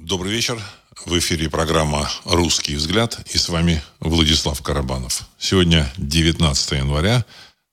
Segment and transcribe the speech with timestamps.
[0.00, 0.62] Добрый вечер.
[1.04, 5.28] В эфире программа «Русский взгляд» и с вами Владислав Карабанов.
[5.40, 7.24] Сегодня 19 января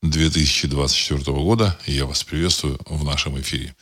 [0.01, 3.75] 2024 года, и я вас приветствую в нашем эфире.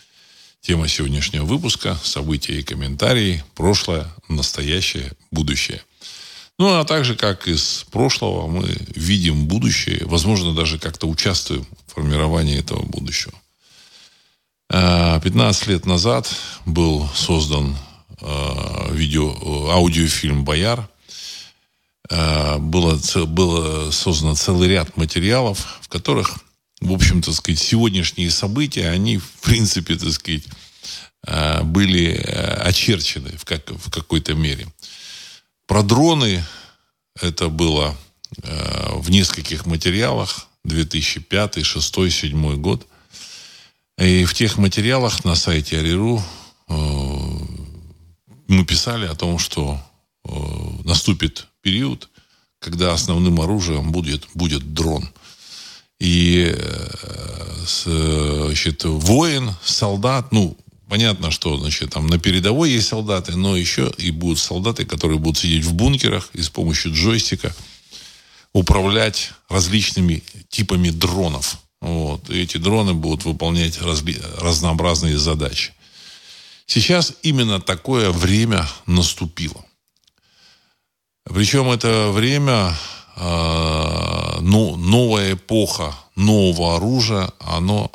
[0.59, 5.81] Тема сегодняшнего выпуска– события и комментарии, прошлое, настоящее, будущее.
[6.59, 12.59] Ну, а также, как из прошлого, мы видим будущее, возможно, даже как-то участвуем в формировании
[12.59, 13.33] этого будущего.
[14.67, 16.29] 15 а, лет назад
[16.65, 17.77] был создан
[18.21, 20.89] видео, аудиофильм «Бояр».
[22.09, 26.37] А, было, было создано целый ряд материалов, в которых
[26.83, 30.43] в общем-то, сказать, сегодняшние события, они, в принципе, так сказать,
[31.63, 34.67] были э, очерчены в, как, в какой-то мере.
[35.65, 36.43] Про дроны
[37.21, 37.95] это было
[38.41, 42.85] э, в нескольких материалах 2005, 2006, 2007 год.
[43.97, 46.21] И в тех материалах на сайте Ариру
[46.67, 46.73] э,
[48.47, 49.79] мы писали о том, что
[50.83, 52.09] наступит период,
[52.59, 55.09] когда основным оружием будет, будет дрон–
[56.03, 60.57] и э, значит, воин, солдат, ну,
[60.89, 65.37] понятно, что значит, там на передовой есть солдаты, но еще и будут солдаты, которые будут
[65.37, 67.55] сидеть в бункерах и с помощью джойстика
[68.51, 71.59] управлять различными типами дронов.
[71.79, 72.29] Вот.
[72.29, 74.21] И эти дроны будут выполнять разли...
[74.39, 75.71] разнообразные задачи.
[76.65, 79.63] Сейчас именно такое время наступило.
[81.25, 82.75] Причем это время
[83.15, 87.89] э, ну, новая эпоха нового оружия, оно,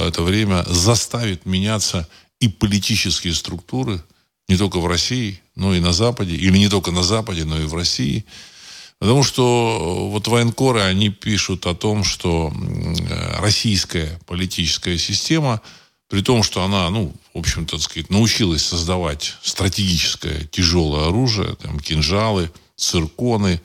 [0.00, 2.08] э, это время заставит меняться
[2.40, 4.02] и политические структуры,
[4.48, 7.64] не только в России, но и на Западе, или не только на Западе, но и
[7.64, 8.24] в России.
[8.98, 12.52] Потому что вот военкоры, они пишут о том, что
[13.38, 15.60] российская политическая система,
[16.08, 22.50] при том, что она, ну, в общем-то, сказать, научилась создавать стратегическое тяжелое оружие, там, кинжалы,
[22.76, 23.60] цирконы,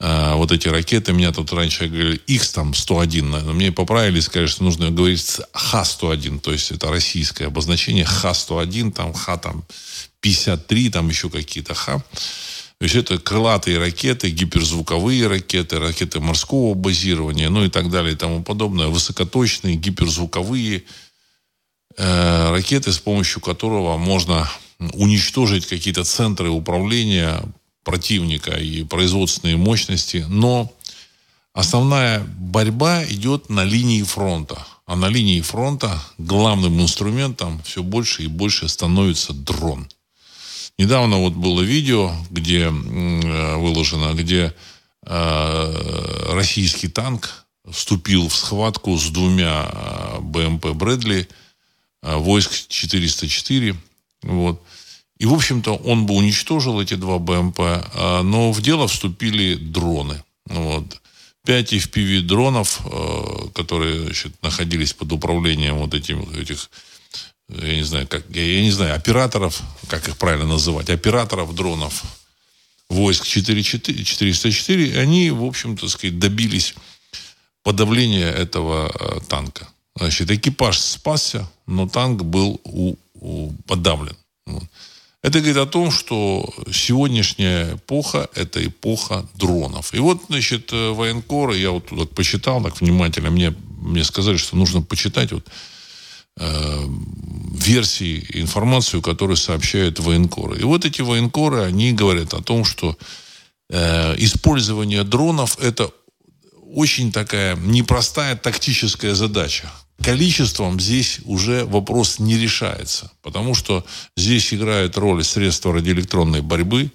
[0.00, 4.46] а, вот эти ракеты, меня тут раньше говорили X там 101, но мне поправили, сказали,
[4.46, 9.64] что нужно говорить Х-101, то есть это российское обозначение Х-101, там Х там
[10.20, 11.98] 53, там еще какие-то Х.
[12.78, 18.16] То есть это крылатые ракеты, гиперзвуковые ракеты, ракеты морского базирования, ну и так далее и
[18.16, 20.84] тому подобное, высокоточные гиперзвуковые
[21.98, 24.48] э, ракеты, с помощью которого можно
[24.94, 27.42] уничтожить какие-то центры управления
[27.84, 30.72] противника и производственные мощности, но
[31.52, 34.66] основная борьба идет на линии фронта.
[34.86, 39.86] А на линии фронта главным инструментом все больше и больше становится дрон.
[40.78, 44.54] Недавно вот было видео, где э, выложено, где
[45.02, 51.28] э, российский танк вступил в схватку с двумя э, БМП Брэдли
[52.02, 53.76] войск 404.
[54.22, 54.62] Вот.
[55.18, 60.22] И, в общем-то, он бы уничтожил эти два БМП, а, но в дело вступили дроны.
[60.46, 61.00] Вот.
[61.44, 66.70] Пять FPV дронов, э, которые значит, находились под управлением вот этих, этих
[67.48, 72.04] я не знаю, как, я не знаю, операторов, как их правильно называть, операторов дронов
[72.88, 76.74] войск 404, 404, они, в общем-то, сказать, добились
[77.62, 79.68] подавления этого э, танка.
[79.98, 84.16] Значит, экипаж спасся, но танк был у, у, подавлен.
[84.46, 84.64] Вот.
[85.22, 89.92] Это говорит о том, что сегодняшняя эпоха– это эпоха дронов.
[89.92, 94.56] И вот, значит, э, военкоры, я вот тут посчитал так внимательно, мне, мне сказали, что
[94.56, 95.44] нужно почитать вот,
[96.38, 96.84] э,
[97.52, 100.60] версии, информацию, которую сообщают военкоры.
[100.60, 102.96] И вот эти военкоры, они говорят о том, что
[103.68, 105.90] э, использование дронов– это
[106.72, 109.68] очень такая непростая тактическая задача
[110.02, 113.84] количеством здесь уже вопрос не решается, потому что
[114.16, 116.90] здесь играют роль средства радиоэлектронной борьбы,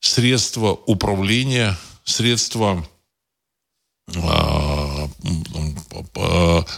[0.00, 2.86] средства управления, средства
[4.14, 5.08] а,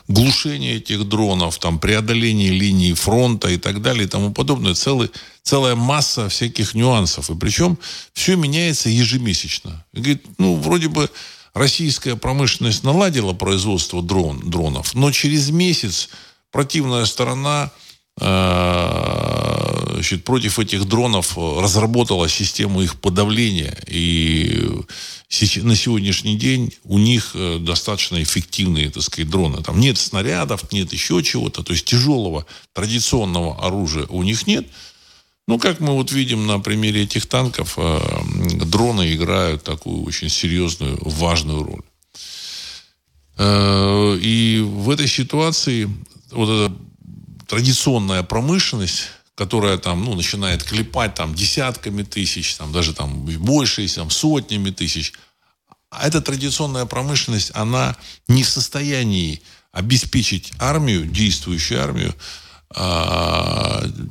[0.09, 4.75] глушения этих дронов, там, преодоление линии фронта и так далее и тому подобное.
[4.75, 5.11] Целый,
[5.43, 7.31] целая масса всяких нюансов.
[7.31, 7.79] И причем
[8.15, 9.85] все меняется ежемесячно.
[9.93, 11.11] И говорит, ну, вроде бы
[11.55, 16.09] российская промышленность наладила производство дрон, дронов, но через месяц
[16.51, 17.71] противная сторона
[18.21, 23.77] э, значит, против этих дронов разработала систему их подавления.
[23.89, 24.65] И
[25.57, 29.63] на сегодняшний день у них э, достаточно эффективные, так сказать, дроны.
[29.63, 31.63] Там нет снарядов, нет еще чего-то.
[31.63, 34.67] То есть тяжелого традиционного оружия у них нет.
[35.49, 38.01] Ну, как мы вот видим на примере этих танков, э,
[38.67, 41.83] дроны играют такую очень серьезную, важную роль.
[43.39, 45.89] Э, и в этой ситуации
[46.33, 46.77] вот эта
[47.47, 49.05] традиционная промышленность,
[49.35, 55.15] которая там, ну, начинает клепать там десятками тысяч, там даже там больше, там сотнями тысяч.
[55.89, 57.97] А эта традиционная промышленность, она
[58.29, 59.41] не в состоянии
[59.73, 62.15] обеспечить армию, действующую армию,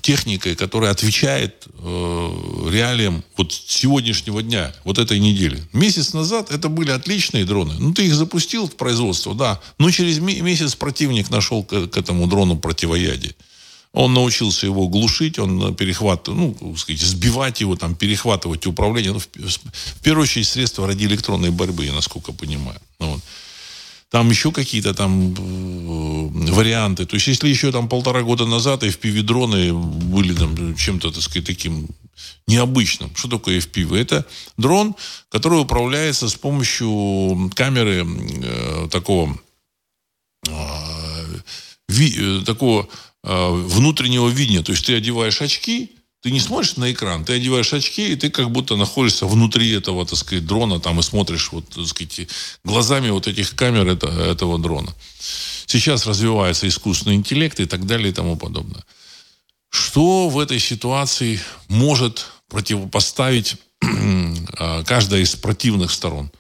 [0.02, 5.62] техникой, которая отвечает э, реалиям вот сегодняшнего дня, вот этой недели.
[5.74, 7.76] Месяц назад это были отличные дроны.
[7.78, 9.62] Ну, ты их запустил в производство, да.
[9.78, 13.36] Но через месяц противник нашел к, к этому дрону противоядие.
[13.94, 19.14] Он научился его глушить, он перехватывать, ну, сказать, сбивать его, там, перехватывать управление.
[19.14, 22.80] Ну, в, в первую очередь, средства радиоэлектронной борьбы, я насколько понимаю.
[23.00, 23.22] Ну, вот.
[24.10, 27.06] Там еще какие-то там э, варианты.
[27.06, 31.90] То есть, если еще там полтора года назад FPV-дроны были там чем-то, так сказать, таким
[32.48, 33.14] необычным.
[33.16, 33.98] Что такое FPV?
[33.98, 34.26] Это
[34.56, 34.96] дрон,
[35.30, 39.38] который управляется с помощью камеры э, такого
[40.48, 40.52] э,
[41.90, 42.88] ви, э, такого
[43.24, 44.64] э, внутреннего видения.
[44.64, 45.92] То есть ты одеваешь очки,
[46.22, 50.06] ты не смотришь на экран, ты одеваешь очки, и ты как будто находишься внутри этого,
[50.06, 52.28] так сказать, дрона, там, и смотришь, вот, так сказать,
[52.64, 54.94] глазами вот этих камер это, этого дрона.
[55.68, 58.84] Сейчас развивается искусственный интеллект и так далее и тому подобное.
[59.70, 63.58] Что в этой ситуации может противопоставить
[64.58, 66.32] а, каждая из противных сторон?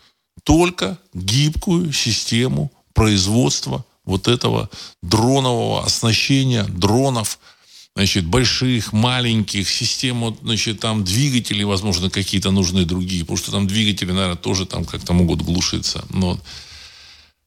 [0.44, 4.69] Только гибкую систему производства вот этого
[5.03, 7.38] дронового оснащения, дронов–
[7.97, 14.11] значит, больших, маленьких, систему, значит, там двигатели, возможно, какие-то нужны другие, потому что там двигатели,
[14.11, 16.05] наверное, тоже там как-то могут глушиться.
[16.11, 16.39] Но,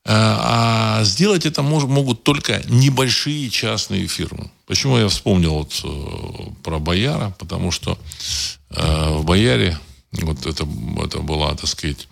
[0.05, 4.51] а, а сделать это мож, могут только небольшие частные фирмы.
[4.67, 7.33] Почему я вспомнил вот э, про Бояра?
[7.39, 7.97] Потому что
[8.71, 9.79] э, в Бояре
[10.11, 10.67] вот это,
[11.05, 12.09] это была, так сказать,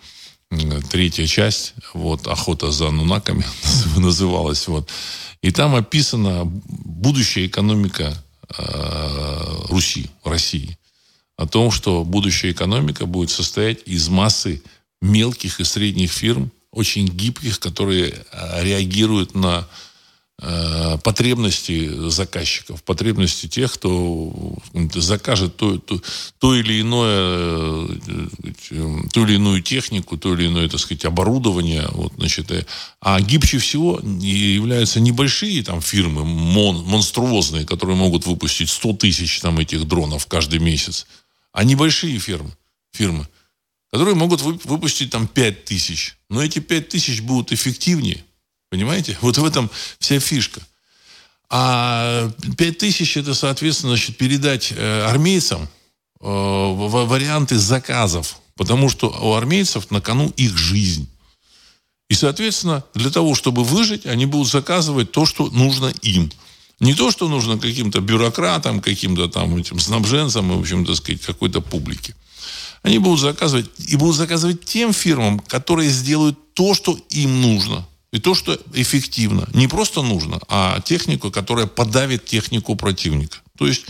[0.89, 3.43] третья часть, вот, охота за нунаками
[3.97, 4.89] называлась, вот.
[5.41, 8.15] И там описана будущая экономика
[9.69, 10.77] Руси, России.
[11.37, 14.61] О том, что будущая экономика будет состоять из массы
[15.01, 19.88] мелких и средних фирм, очень гибких, которые э, реагируют на Э,
[21.03, 24.55] потребности заказчиков, потребности тех, кто
[24.93, 26.01] закажет то, то,
[26.37, 27.99] то или иное,
[28.71, 31.87] э, ту или иную технику, то или иное, так сказать, оборудование.
[31.91, 32.65] Вот, значит, э,
[33.01, 39.59] а гибче всего являются небольшие там фирмы, мон, монструозные, которые могут выпустить 100 тысяч там
[39.59, 41.05] этих дронов каждый месяц,
[41.51, 42.51] а небольшие фирмы,
[42.93, 43.27] фирмы
[43.91, 46.17] которые могут выпустить там 5 тысяч.
[46.29, 48.23] Но эти 5 тысяч будут эффективнее,
[48.69, 49.17] Понимаете?
[49.21, 49.69] Вот в этом
[49.99, 50.61] вся фишка.
[51.49, 55.67] А 5 тысяч это, соответственно, значит, передать э, армейцам
[56.21, 58.37] э, варианты заказов.
[58.55, 61.09] Потому что у армейцев на кону их жизнь.
[62.09, 66.31] И, соответственно, для того, чтобы выжить, они будут заказывать то, что нужно им.
[66.79, 71.61] Не то, что нужно каким-то бюрократам, каким-то там этим снабженцам, в общем, так сказать, какой-то
[71.61, 72.15] публике.
[72.81, 77.85] Они будут заказывать, и будут заказывать тем фирмам, которые сделают то, что им нужно.
[78.11, 79.47] И то, что эффективно.
[79.53, 83.37] Не просто нужно, а технику, которая подавит технику противника.
[83.57, 83.85] То есть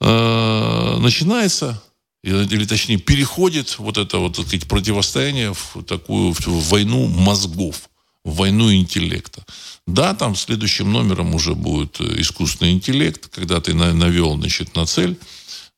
[0.00, 1.80] э, начинается,
[2.24, 7.88] или, точнее переходит вот это вот, так сказать, противостояние в такую в, войну мозгов,
[8.24, 9.44] в войну интеллекта.
[9.86, 15.16] Да, там следующим номером уже будет искусственный интеллект, когда ты навел значит, на цель,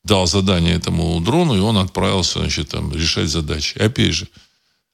[0.03, 3.79] дал задание этому дрону, и он отправился значит, там, решать задачи.
[3.79, 4.29] Опять же,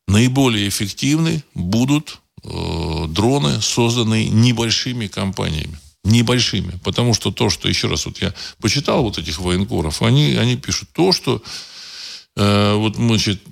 [0.09, 5.79] наиболее эффективны будут э, дроны, созданные небольшими компаниями.
[6.03, 6.81] Небольшими.
[6.83, 10.89] Потому что то, что, еще раз, вот я почитал вот этих военкоров, они, они пишут
[10.93, 11.43] то, что
[12.37, 13.43] э, вот, значит,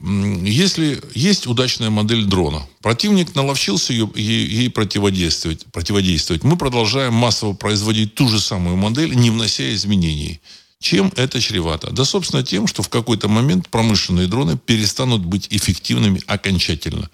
[0.43, 7.53] если есть удачная модель дрона, противник наловчился ее, ей, ей противодействовать, противодействовать, мы продолжаем массово
[7.53, 10.41] производить ту же самую модель, не внося изменений.
[10.79, 11.91] Чем это чревато?
[11.91, 17.11] Да, собственно, тем, что в какой-то момент промышленные дроны перестанут быть эффективными окончательно.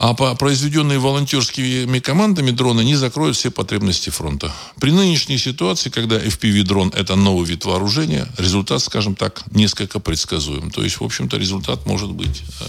[0.00, 4.50] А произведенные волонтерскими командами дроны не закроют все потребности фронта.
[4.80, 10.70] При нынешней ситуации, когда FPV-дрон– это новый вид вооружения, результат, скажем так, несколько предсказуем.
[10.70, 12.64] То есть, в общем-то, результат может быть, э,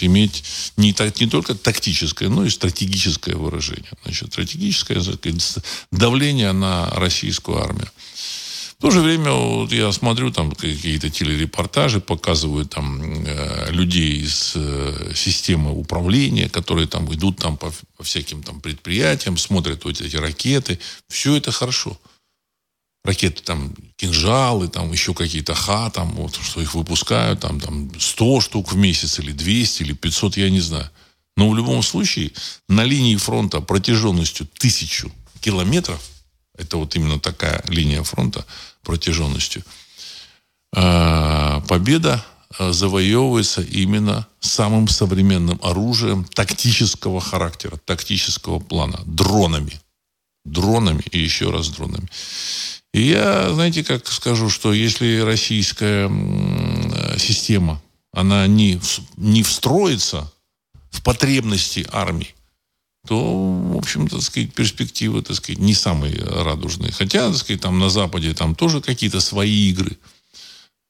[0.00, 0.44] иметь
[0.78, 3.90] не, так, не только тактическое, но и стратегическое выражение.
[4.04, 4.98] Значит, стратегическое
[5.90, 7.90] давление на российскую армию.
[8.82, 14.54] В то же время вот я смотрю там какие-то телерепортажи, показывают там э, людей из
[14.56, 20.16] э, системы управления, которые там идут там по, по всяким там предприятиям, смотрят вот эти
[20.16, 20.80] ракеты.
[21.08, 21.96] Все это хорошо.
[23.04, 28.40] Ракеты там, кинжалы, там еще какие-то ха, там вот, что их выпускают, там, там 100
[28.40, 30.90] штук в месяц или 200 или 500, я не знаю.
[31.36, 32.32] Но в любом случае
[32.68, 36.02] на линии фронта протяженностью тысячу километров
[36.58, 38.44] это вот именно такая линия фронта
[38.82, 39.62] протяженностью,
[40.74, 42.24] а, победа
[42.58, 49.80] а, завоевывается именно самым современным оружием тактического характера, тактического плана, дронами.
[50.44, 52.08] Дронами и еще раз дронами.
[52.92, 56.10] И я, знаете, как скажу, что если российская
[57.16, 57.80] система,
[58.12, 58.80] она не,
[59.16, 60.30] не встроится
[60.90, 62.34] в потребности армии,
[63.06, 66.92] то, в общем-то, так сказать, перспективы, так сказать, не самые радужные.
[66.92, 69.98] Хотя, так сказать, там на Западе там тоже какие-то свои игры.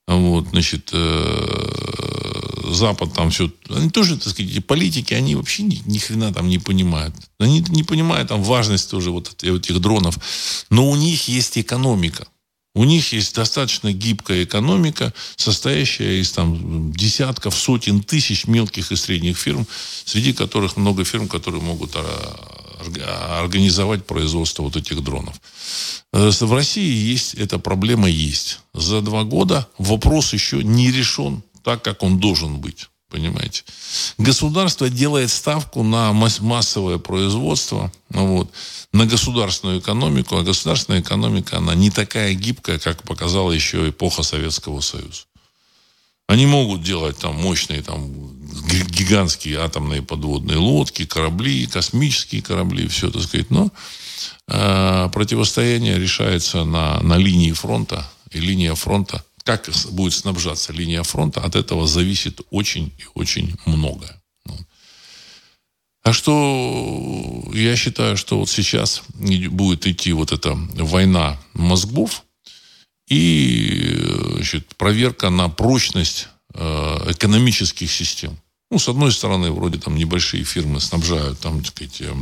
[0.07, 3.51] Вот, значит, э, Запад там все...
[3.71, 7.15] Они тоже, так сказать, эти политики, они вообще ни, ни хрена там не понимают.
[7.39, 10.19] Они не понимают там важность тоже вот этих дронов.
[10.71, 12.27] Но у них есть экономика.
[12.75, 19.37] У них есть достаточно гибкая экономика, состоящая из там, десятков, сотен тысяч мелких и средних
[19.37, 19.67] фирм,
[20.07, 25.35] среди которых много фирм, которые могут а, организовать производство вот этих дронов.
[26.15, 28.61] Э, в России есть эта проблема есть.
[28.73, 32.89] За два года вопрос еще не решен так, как он должен быть.
[33.13, 33.63] Понимаете?
[34.17, 38.51] Государство делает ставку на массовое производство, вот,
[38.95, 44.81] на государственную экономику, а государственная экономика, она не такая гибкая, как показала еще эпоха Советского
[44.81, 45.25] Союза.
[46.27, 48.11] Они могут делать там мощные, там,
[48.89, 53.71] гигантские атомные подводные лодки, корабли, космические корабли, все, так сказать, но
[54.49, 61.41] э, противостояние решается на, на линии фронта, и линия фронта как будет снабжаться линия фронта,
[61.41, 64.21] от этого зависит очень и очень многое.
[66.05, 72.25] А что я считаю, что вот сейчас будет идти вот эта война мозгов
[73.09, 74.01] и
[74.35, 78.37] значит, проверка на прочность э, экономических систем.
[78.71, 82.13] Ну, с одной стороны, вроде там небольшие фирмы снабжают там, так сказать, э,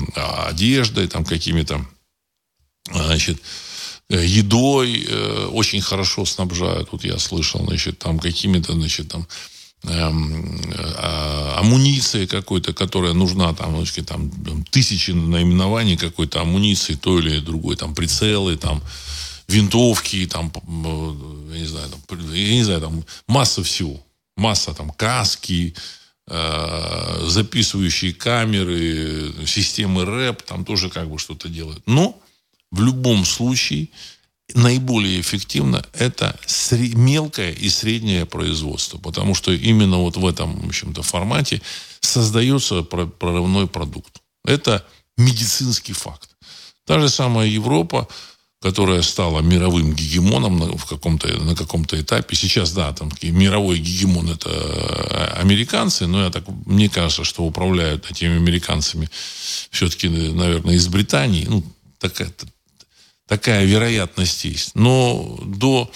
[0.46, 1.82] одеждой, там какими-то,
[2.92, 3.69] значит, Э,
[4.16, 6.88] едой э, очень хорошо снабжают.
[6.92, 9.26] Вот я слышал, значит, там какими-то, значит, там
[9.84, 14.30] эм, э, амуницией какой-то, которая нужна, там, значит, там
[14.70, 18.82] тысячи наименований какой-то амуниции, той или другой, там, прицелы, там,
[19.46, 24.00] винтовки, там, э, я не знаю, там, я не знаю, там, масса всего.
[24.36, 25.74] Масса, там, каски,
[26.26, 31.82] э, записывающие камеры, системы рэп, там тоже как бы что-то делают.
[31.86, 32.20] Но
[32.70, 33.88] в любом случае
[34.54, 36.38] наиболее эффективно это
[36.94, 41.62] мелкое и среднее производство, потому что именно вот в этом, в общем-то, формате
[42.00, 44.20] создается прорывной продукт.
[44.44, 44.84] Это
[45.16, 46.30] медицинский факт.
[46.86, 48.08] Та же самая Европа,
[48.60, 52.36] которая стала мировым гегемоном на, в каком-то, на каком-то этапе.
[52.36, 58.10] Сейчас, да, там мировой гегемон это э, американцы, но я так, мне кажется, что управляют
[58.10, 59.08] этими американцами
[59.70, 61.46] все-таки, наверное, из Британии.
[61.48, 61.64] Ну,
[61.98, 62.30] такая,
[63.30, 64.74] такая вероятность есть.
[64.74, 65.88] Но до,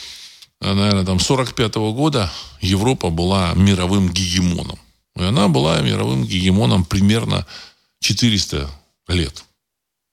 [0.61, 4.79] наверное, там 45 -го года Европа была мировым гегемоном.
[5.17, 7.45] И она была мировым гегемоном примерно
[8.01, 8.71] 400
[9.09, 9.45] лет.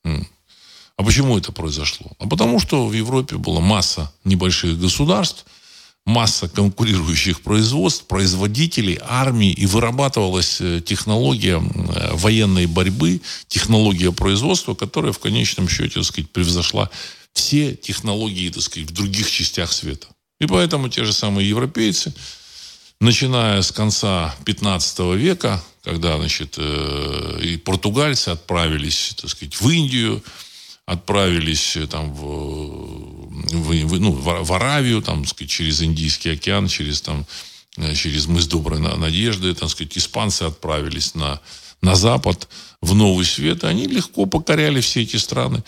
[0.03, 2.07] А почему это произошло?
[2.17, 5.45] А потому что в Европе была масса небольших государств,
[6.05, 15.11] масса конкурирующих производств, производителей, армии, и вырабатывалась э, технология э, военной борьбы, технология производства, которая
[15.11, 16.89] в конечном счете, так сказать, превзошла
[17.33, 20.07] все технологии, так сказать, в других частях света.
[20.39, 22.13] И поэтому те же самые европейцы,
[22.99, 30.23] начиная с конца 15 века, когда, значит, э, и португальцы отправились, так сказать, в Индию,
[30.87, 37.25] отправились там в, в, в, ну, в Аравию, там, сказать, через Индийский океан, через, там,
[37.77, 41.39] э, через мыс Доброй Надежды, там, сказать, испанцы отправились на,
[41.81, 42.47] на запад,
[42.81, 45.63] в Новый Свет, и они легко покоряли все эти страны.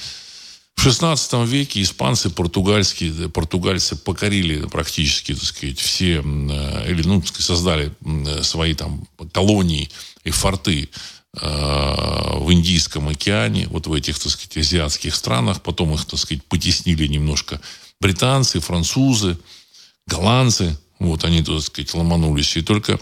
[0.76, 7.92] В 16 веке испанцы, португальские, португальцы покорили практически, так сказать, все, э, или, ну, создали
[8.42, 9.90] свои там колонии
[10.24, 15.62] и форты Э, в Индийском океане, вот в этих, так сказать, азиатских странах.
[15.62, 17.60] Потом их, так сказать, потеснили немножко
[18.00, 19.38] британцы, французы,
[20.06, 20.78] голландцы.
[21.00, 22.56] Вот они, так сказать, ломанулись.
[22.56, 23.00] И только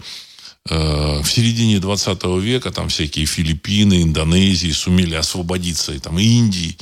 [0.68, 6.76] э, в середине 20 века там всякие Филиппины, Индонезии сумели освободиться, и там Индии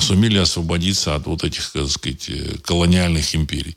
[0.00, 3.76] сумели освободиться от вот этих, так сказать, э, колониальных империй.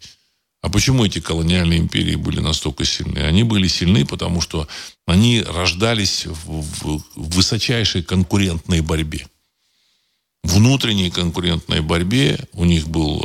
[0.62, 3.20] А почему эти колониальные империи были настолько сильны?
[3.20, 4.68] Они были сильны, потому что
[5.08, 9.28] они рождались в, высочайшей конкурентной борьбе.
[10.44, 13.24] Внутренней конкурентной борьбе у них был,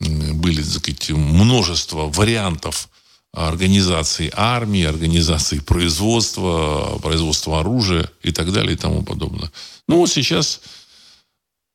[0.00, 2.88] э, были так сказать, множество вариантов
[3.32, 9.52] организации армии, организации производства, производства оружия и так далее и тому подобное.
[9.86, 10.60] Ну вот сейчас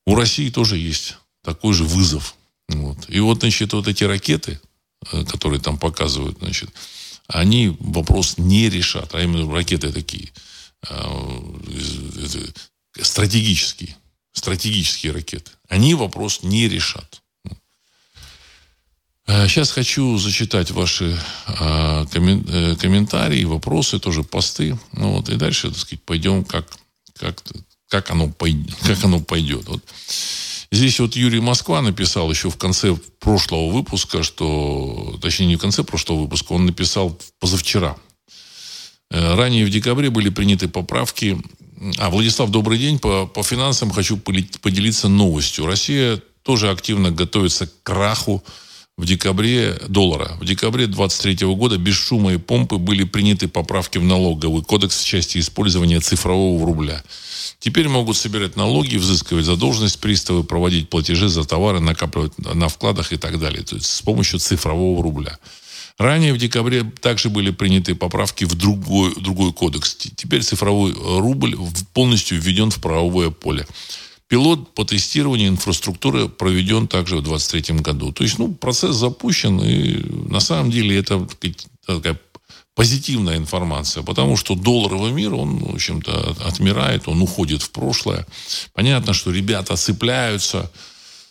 [0.05, 2.35] у России тоже есть такой же вызов.
[2.69, 3.09] Вот.
[3.09, 4.59] И вот, значит, вот эти ракеты,
[5.11, 6.69] э, которые там показывают, значит,
[7.27, 9.13] они вопрос не решат.
[9.15, 10.29] А именно ракеты такие
[10.89, 11.41] э,
[13.01, 13.95] стратегические.
[14.33, 15.51] Стратегические ракеты.
[15.69, 17.21] Они вопрос не решат.
[19.25, 21.17] Сейчас э, хочу зачитать ваши
[21.47, 24.77] э, комментарии, вопросы, тоже посты.
[24.91, 26.67] Ну, вот, и дальше, так сказать, пойдем, как,
[27.17, 27.41] как,
[27.89, 28.33] как, оно,
[28.81, 29.67] как оно пойдет.
[29.67, 29.83] Вот.
[30.73, 35.83] Здесь вот Юрий Москва написал еще в конце прошлого выпуска, что, точнее, не в конце
[35.83, 37.95] прошлого выпуска, он написал позавчера.
[39.11, 41.39] Э, ранее в декабре были приняты поправки.
[41.99, 42.97] А, Владислав, добрый день.
[42.97, 45.67] По, по финансам хочу поделиться новостью.
[45.67, 48.43] Россия тоже активно готовится к краху
[48.97, 50.37] в декабре доллара.
[50.39, 55.05] В декабре 2023 года без шума и помпы были приняты поправки в налоговый кодекс в
[55.05, 57.03] части использования цифрового рубля.
[57.59, 63.17] Теперь могут собирать налоги, взыскивать задолженность приставы, проводить платежи за товары, накапливать на вкладах и
[63.17, 63.63] так далее.
[63.63, 65.39] То есть с помощью цифрового рубля.
[65.97, 69.95] Ранее в декабре также были приняты поправки в другой, другой кодекс.
[69.95, 71.55] Теперь цифровой рубль
[71.93, 73.65] полностью введен в правовое поле.
[74.33, 78.11] Пилот по тестированию инфраструктуры проведен также в 2023 году.
[78.11, 81.27] То есть, ну, процесс запущен, и на самом деле это
[81.85, 82.19] такая
[82.73, 88.25] позитивная информация, потому что долларовый мир, он, в общем-то, отмирает, он уходит в прошлое.
[88.73, 90.71] Понятно, что ребята цепляются.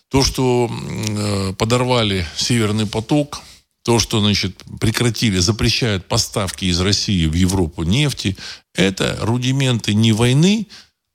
[0.09, 3.41] То, что э, подорвали Северный поток,
[3.83, 8.37] то, что, значит, прекратили, запрещают поставки из России в Европу нефти,
[8.75, 10.69] это рудименты не войны,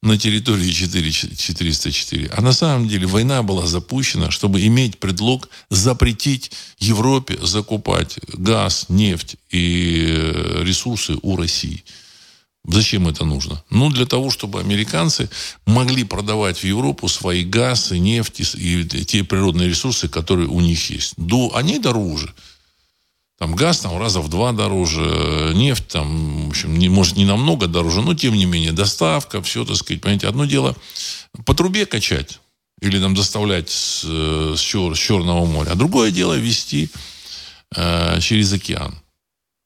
[0.08, 2.30] на территории 4, 404.
[2.34, 9.36] А на самом деле война была запущена, чтобы иметь предлог запретить Европе закупать газ, нефть
[9.52, 11.84] и э, ресурсы у России.
[12.66, 13.64] Зачем это нужно?
[13.70, 15.30] Ну, для того, чтобы американцы
[15.66, 20.90] могли продавать в Европу свои газ и нефть и те природные ресурсы, которые у них
[20.90, 21.14] есть.
[21.18, 22.34] До, они дороже.
[23.38, 27.68] Там газ там раза в два дороже, нефть там, в общем, не, может, не намного
[27.68, 30.76] дороже, но тем не менее доставка, все, так сказать, понимаете, одно дело
[31.46, 32.40] по трубе качать
[32.82, 36.90] или там доставлять с, с, чер, с Черного моря, а другое дело вести
[37.76, 38.96] э, через океан.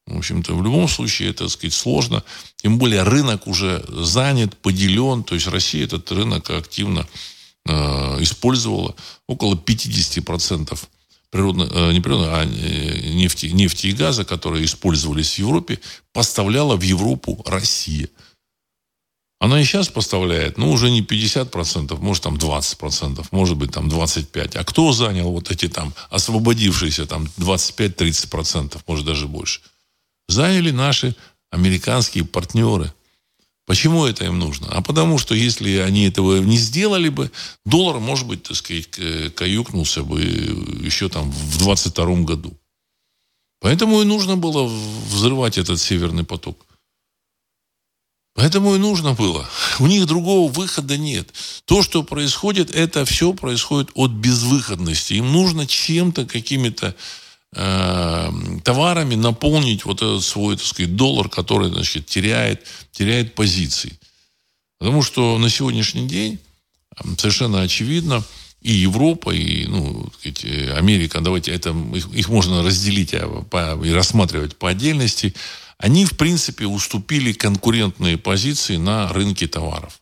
[0.08, 2.24] В общем-то, в любом случае это, так сказать, сложно.
[2.58, 5.24] Тем более рынок уже занят, поделен.
[5.24, 7.08] То есть Россия этот рынок активно
[7.66, 7.74] э,
[8.22, 8.96] использовала.
[9.28, 10.78] Около 50%
[11.32, 15.80] природно, э, не природно, а э, нефти, нефти и газа, которые использовались в Европе,
[16.14, 18.10] поставляла в Европу Россия.
[19.40, 24.58] Она и сейчас поставляет, ну, уже не 50%, может, там 20%, может быть, там 25%.
[24.58, 29.62] А кто занял вот эти там освободившиеся там 25-30%, может, даже больше?
[30.28, 31.16] Заняли наши
[31.50, 32.94] американские партнеры–
[33.72, 34.68] Почему это им нужно?
[34.70, 37.32] А потому что если они этого не сделали бы,
[37.64, 38.90] доллар, может быть, так сказать,
[39.34, 42.54] каюкнулся бы еще там в 22 году.
[43.62, 44.70] Поэтому и нужно было
[45.08, 46.66] взрывать этот северный поток.
[48.36, 49.50] Поэтому и нужно было.
[49.80, 51.34] У них другого выхода нет.
[51.64, 55.14] То, что происходит, это все происходит от безвыходности.
[55.14, 56.94] Им нужно чем-то, какими-то
[57.54, 58.32] Э,
[58.64, 64.00] товарами наполнить вот этот свой, так сказать, доллар, который, значит, теряет, теряет позиции.
[64.80, 66.40] Потому что на сегодняшний день
[67.18, 68.24] совершенно очевидно,
[68.62, 70.46] и Европа, и ну, сказать,
[70.78, 75.34] Америка, давайте это, их, их можно разделить а, по, и рассматривать по отдельности,
[75.78, 80.01] они, в принципе, уступили конкурентные позиции на рынке товаров.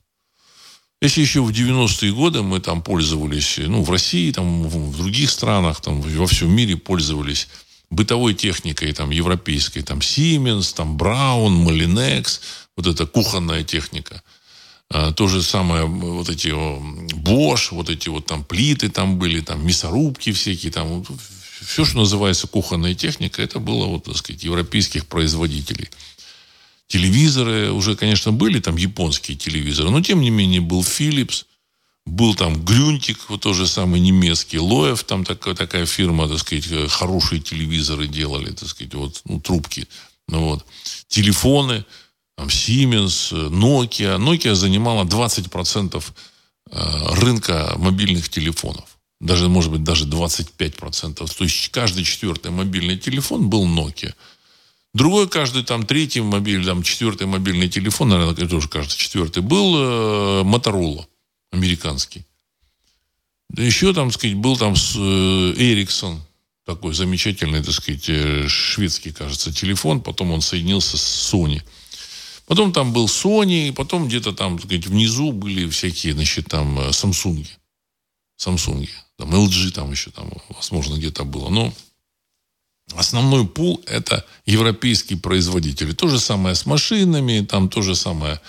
[1.02, 5.80] Если еще в 90-е годы мы там пользовались, ну, в России, там, в других странах,
[5.80, 7.48] там, во всем мире пользовались
[7.90, 12.42] бытовой техникой, там, европейской, там, Siemens, там, Braun, Molinex,
[12.76, 14.22] вот эта кухонная техника.
[14.90, 19.66] А, то же самое, вот эти Bosch, вот эти вот там плиты там были, там,
[19.66, 21.06] мясорубки всякие, там,
[21.62, 25.90] все, что называется кухонная техника, это было, вот, так сказать, европейских производителей.
[26.90, 31.46] Телевизоры уже, конечно, были там японские телевизоры, но тем не менее был Philips,
[32.08, 37.42] был там Грюнтик, вот тоже самый немецкий, Лоев, там такая, такая фирма, так сказать, хорошие
[37.42, 39.88] телевизоры делали, так сказать, вот, ну, трубки.
[40.28, 40.66] Ну, вот.
[41.08, 41.86] Телефоны,
[42.36, 44.18] там, Siemens, Nokia.
[44.18, 46.04] Nokia занимала 20%
[46.72, 48.98] э, рынка мобильных телефонов.
[49.22, 51.14] Даже, может быть, даже 25%.
[51.38, 54.14] То есть каждый четвертый мобильный телефон был Nokia.
[54.94, 60.44] Другой, каждый там третий мобиль, там четвертый мобильный телефон, наверное, тоже каждый четвертый, был э,
[60.44, 61.08] Моторола
[61.52, 62.26] американский.
[63.50, 66.20] Да еще там, сказать, был там Эриксон, э,
[66.66, 70.02] такой замечательный, так сказать, э, шведский, кажется, телефон.
[70.02, 71.62] Потом он соединился с Sony.
[72.48, 77.46] Потом там был Sony, потом где-то там, так сказать, внизу были всякие, значит, там, Samsung.
[78.40, 78.90] Samsung.
[79.18, 81.50] Там LG там еще, там, возможно, где-то было.
[81.50, 81.74] Но
[82.96, 85.94] основной пул– это европейские производители.
[85.94, 88.40] То же самое с машинами, там то же самое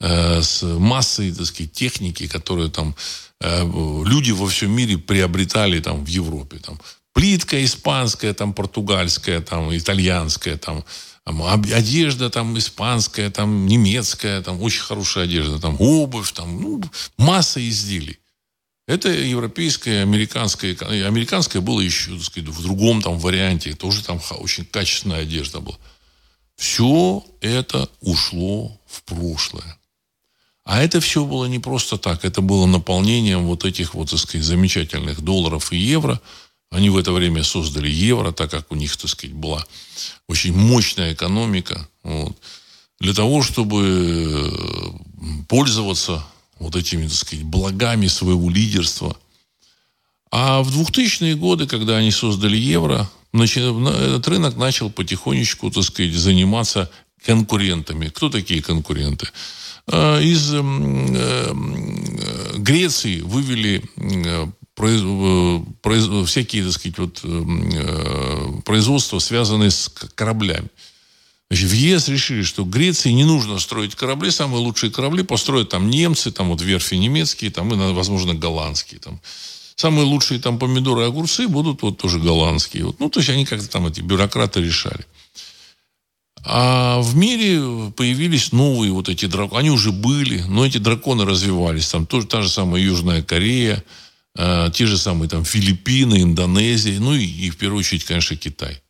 [0.00, 2.94] э, с массой, так сказать, техники, которые там
[3.40, 3.62] э,
[4.04, 6.58] люди во всем мире приобретали там в Европе.
[6.58, 6.80] Там,
[7.12, 10.84] плитка испанская, там португальская, там итальянская, там
[11.24, 16.82] одежда там испанская, там немецкая, там очень хорошая одежда, там обувь, там ну,
[17.16, 18.18] масса изделий.
[18.86, 20.76] Это европейская, американская.
[21.06, 23.74] Американская была еще, так сказать, в другом там варианте.
[23.74, 25.78] Тоже там очень качественная одежда была.
[26.56, 29.78] Все это ушло в прошлое.
[30.64, 32.24] А это все было не просто так.
[32.24, 36.20] Это было наполнением вот этих вот, так сказать, замечательных долларов и евро.
[36.70, 39.64] Они в это время создали евро, так как у них, так сказать, была
[40.28, 41.88] очень мощная экономика.
[42.02, 42.36] Вот,
[42.98, 44.52] для того, чтобы
[45.48, 46.24] пользоваться
[46.58, 49.16] вот этими, так сказать, благами своего лидерства.
[50.30, 56.90] А в 2000-е годы, когда они создали евро, этот рынок начал потихонечку, так сказать, заниматься
[57.24, 58.08] конкурентами.
[58.08, 59.28] Кто такие конкуренты?
[59.86, 61.52] А, из э,
[62.56, 64.46] Греции вывели э,
[64.78, 70.68] э, всякие, так сказать, вот, производства, связанные с кораблями.
[71.50, 75.90] Значит, в ЕС решили, что Греции не нужно строить корабли, самые лучшие корабли построят там
[75.90, 79.00] немцы, там вот верфи немецкие, там и, возможно, голландские.
[79.00, 79.20] Там.
[79.76, 82.86] Самые лучшие там помидоры и огурцы будут вот тоже голландские.
[82.86, 83.00] Вот.
[83.00, 85.04] Ну, то есть они как-то там эти бюрократы решали.
[86.46, 89.60] А в мире появились новые вот эти драконы.
[89.60, 91.88] Они уже были, но эти драконы развивались.
[91.88, 93.82] Там тоже та же самая Южная Корея,
[94.36, 98.82] э, те же самые там Филиппины, Индонезия, ну и, и в первую очередь, конечно, Китай.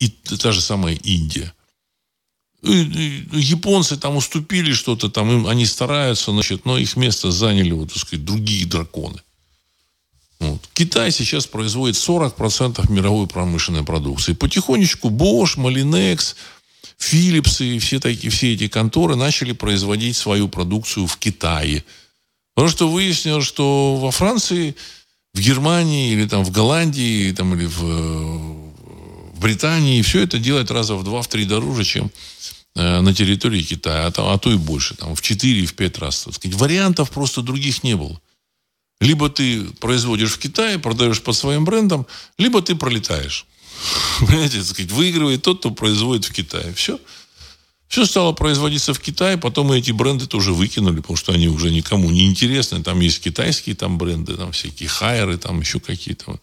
[0.00, 1.54] И та же самая Индия
[2.62, 7.98] японцы там уступили что-то, там им, они стараются, значит, но их место заняли, вот, так
[7.98, 9.20] сказать, другие драконы.
[10.38, 10.68] Вот.
[10.72, 14.32] Китай сейчас производит 40% мировой промышленной продукции.
[14.32, 16.34] Потихонечку Bosch, Molinex,
[16.98, 21.84] Philips и все, такие, все эти конторы начали производить свою продукцию в Китае.
[22.54, 24.76] Потому что выяснилось, что во Франции,
[25.32, 27.80] в Германии или там в Голландии там, или в,
[29.34, 32.10] в Британии все это делает раза в два, в три дороже, чем
[32.74, 36.24] на территории Китая, а, там, а то и больше, там, в 4 в 5 раз.
[36.24, 36.56] Так сказать.
[36.56, 38.20] Вариантов просто других не было.
[39.00, 42.06] Либо ты производишь в Китае, продаешь под своим брендом,
[42.38, 43.46] либо ты пролетаешь.
[44.20, 46.72] Понимаете, так сказать, выигрывает тот, кто производит в Китае.
[46.74, 46.98] Все.
[47.88, 52.10] Все стало производиться в Китае, потом эти бренды тоже выкинули, потому что они уже никому
[52.10, 52.82] не интересны.
[52.82, 56.40] Там есть китайские там бренды, там всякие хайеры, там еще какие-то.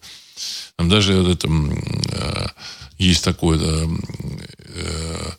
[0.75, 2.47] Там даже вот это, э,
[2.99, 5.31] есть такое э,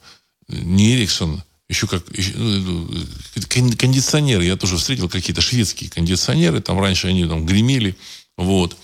[0.51, 2.89] не Эриксон, еще как ну,
[3.49, 4.45] кондиционеры.
[4.45, 6.61] Я тоже встретил какие-то шведские кондиционеры.
[6.61, 7.97] Там раньше они там гремели.
[8.37, 8.77] Вот.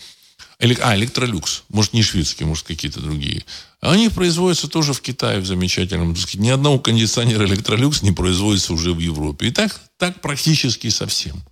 [0.59, 1.65] А, Электролюкс.
[1.69, 3.45] Может, не шведские, может, какие-то другие.
[3.81, 6.15] Они производятся тоже в Китае в замечательном.
[6.35, 9.49] Ни одного кондиционера Электролюкс не производится уже в Европе.
[9.49, 11.43] И так, так практически совсем.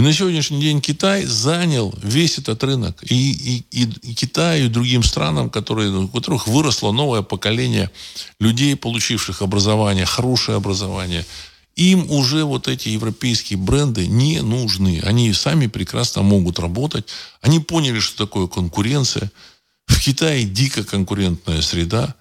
[0.00, 3.02] И на сегодняшний день Китай занял весь этот рынок.
[3.02, 7.90] И, и, и, Китаю, и другим странам, которые, у которых выросло новое поколение
[8.38, 11.26] людей, получивших образование, хорошее образование,
[11.76, 15.02] им уже вот эти европейские бренды не нужны.
[15.04, 17.04] Они сами прекрасно могут работать.
[17.42, 19.30] Они поняли, что такое конкуренция.
[19.84, 22.14] В Китае дико конкурентная среда.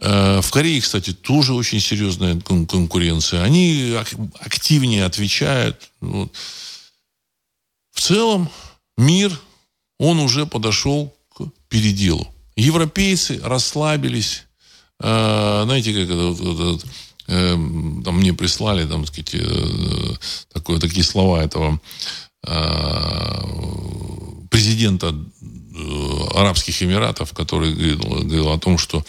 [0.00, 3.42] Э, в Корее, кстати, тоже очень серьезная конкуренция.
[3.42, 3.96] Они
[4.38, 5.90] активнее отвечают.
[6.00, 6.32] Вот.
[8.08, 8.48] Целом
[8.96, 9.38] мир,
[9.98, 12.26] он уже подошел к переделу.
[12.56, 14.44] Европейцы расслабились.
[14.98, 16.86] Э, знаете, как это, вот,
[17.26, 17.52] э,
[18.02, 20.14] там мне прислали там, сказать, э,
[20.54, 21.78] такое, такие слова этого
[22.46, 23.42] э,
[24.50, 29.04] президента э, Арабских Эмиратов, который говорил, говорил о том, что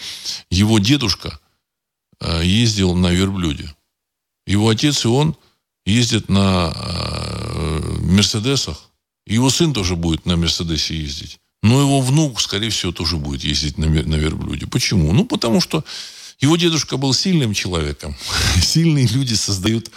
[0.50, 1.40] его дедушка
[2.20, 3.74] э, ездил на верблюде.
[4.46, 5.38] Его отец и он
[5.86, 6.74] ездят на
[8.02, 8.89] Мерседесах.
[9.30, 11.40] Его сын тоже будет на Мерседесе ездить.
[11.62, 14.66] Но его внук, скорее всего, тоже будет ездить на, на верблюде.
[14.66, 15.14] Почему?
[15.14, 15.84] Ну, потому что
[16.40, 18.18] его дедушка был сильным человеком.
[18.62, 19.92] Сильные люди создают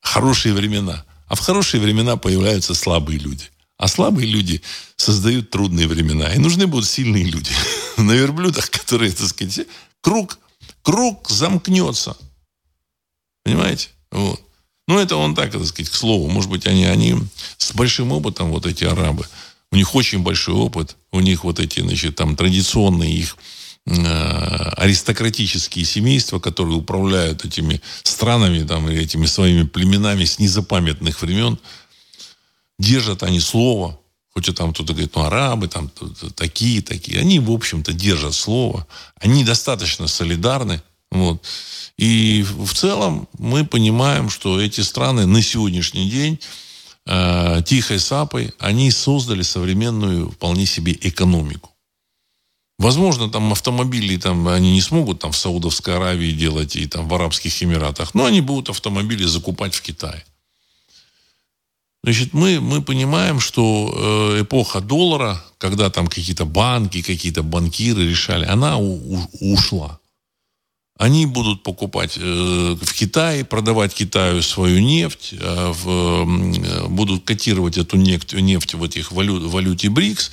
[0.00, 1.04] хорошие времена.
[1.28, 3.48] А в хорошие времена появляются слабые люди.
[3.78, 4.60] А слабые люди
[4.96, 6.30] создают трудные времена.
[6.34, 7.52] И нужны будут сильные люди.
[7.96, 9.66] На верблюдах, которые, так сказать,
[10.02, 10.38] круг,
[10.82, 12.18] круг замкнется.
[13.44, 13.88] Понимаете?
[14.10, 14.42] Вот.
[14.88, 16.28] Ну, это он так, так сказать, к слову.
[16.28, 17.16] Может быть, они, они
[17.56, 19.26] с большим опытом, вот эти арабы.
[19.70, 20.96] У них очень большой опыт.
[21.12, 23.36] У них вот эти, значит, там традиционные их
[23.86, 31.58] э, аристократические семейства, которые управляют этими странами, там, или этими своими племенами с незапамятных времен.
[32.78, 33.98] держат они слово,
[34.34, 35.90] хоть там кто-то говорит, ну, арабы там
[36.34, 37.20] такие, такие.
[37.20, 38.86] Они, в общем-то, держат слово.
[39.20, 40.82] Они достаточно солидарны.
[41.12, 41.44] Вот.
[41.98, 46.40] И в целом мы понимаем, что эти страны на сегодняшний день
[47.06, 51.70] э, тихой сапой, они создали современную вполне себе экономику.
[52.78, 57.14] Возможно, там автомобили там, они не смогут там в Саудовской Аравии делать и там в
[57.14, 60.24] Арабских Эмиратах, но они будут автомобили закупать в Китае.
[62.02, 68.46] Значит, мы, мы понимаем, что э, эпоха доллара, когда там какие-то банки, какие-то банкиры решали,
[68.46, 70.00] она у, у, ушла.
[70.98, 77.78] Они будут покупать э, в Китае, продавать Китаю свою нефть, э, в, э, будут котировать
[77.78, 80.30] эту нефть, нефть в этих валют, валюте БРИКС,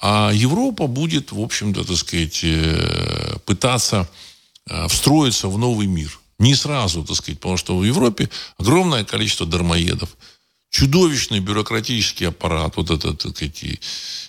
[0.00, 4.08] а Европа будет, в общем-то, так сказать, э, пытаться
[4.66, 6.18] э, встроиться в новый мир.
[6.38, 8.28] Не сразу, так сказать, потому что в Европе
[8.58, 10.16] огромное количество дармоедов,
[10.72, 13.80] чудовищный бюрократический аппарат, вот этот, сказать,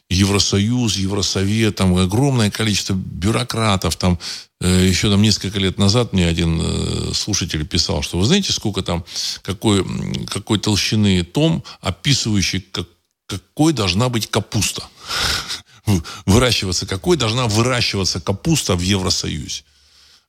[0.10, 4.20] Евросоюз, Евросовет, там огромное количество бюрократов, там
[4.60, 6.62] э, еще там несколько лет назад мне один
[7.14, 9.06] слушатель писал, что вы знаете, сколько там,
[9.42, 9.86] какой,
[10.28, 12.88] какой толщины том, описывающий, как,
[13.26, 14.84] какой должна быть капуста
[16.26, 19.64] выращиваться, какой должна выращиваться капуста в Евросоюзе.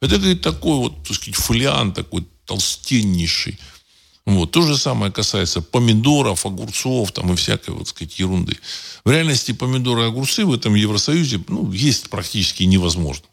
[0.01, 3.59] Это говорит, такой вот, так сказать, фолиант такой толстеннейший.
[4.27, 4.53] Вот.
[4.53, 8.57] То же самое касается помидоров, огурцов там, и всякой вот, сказать, ерунды.
[9.05, 13.27] В реальности помидоры и огурцы в этом Евросоюзе ну, есть практически невозможно.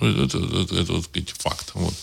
[0.00, 1.70] Это, это, это, это сказать, факт.
[1.74, 1.94] Вот.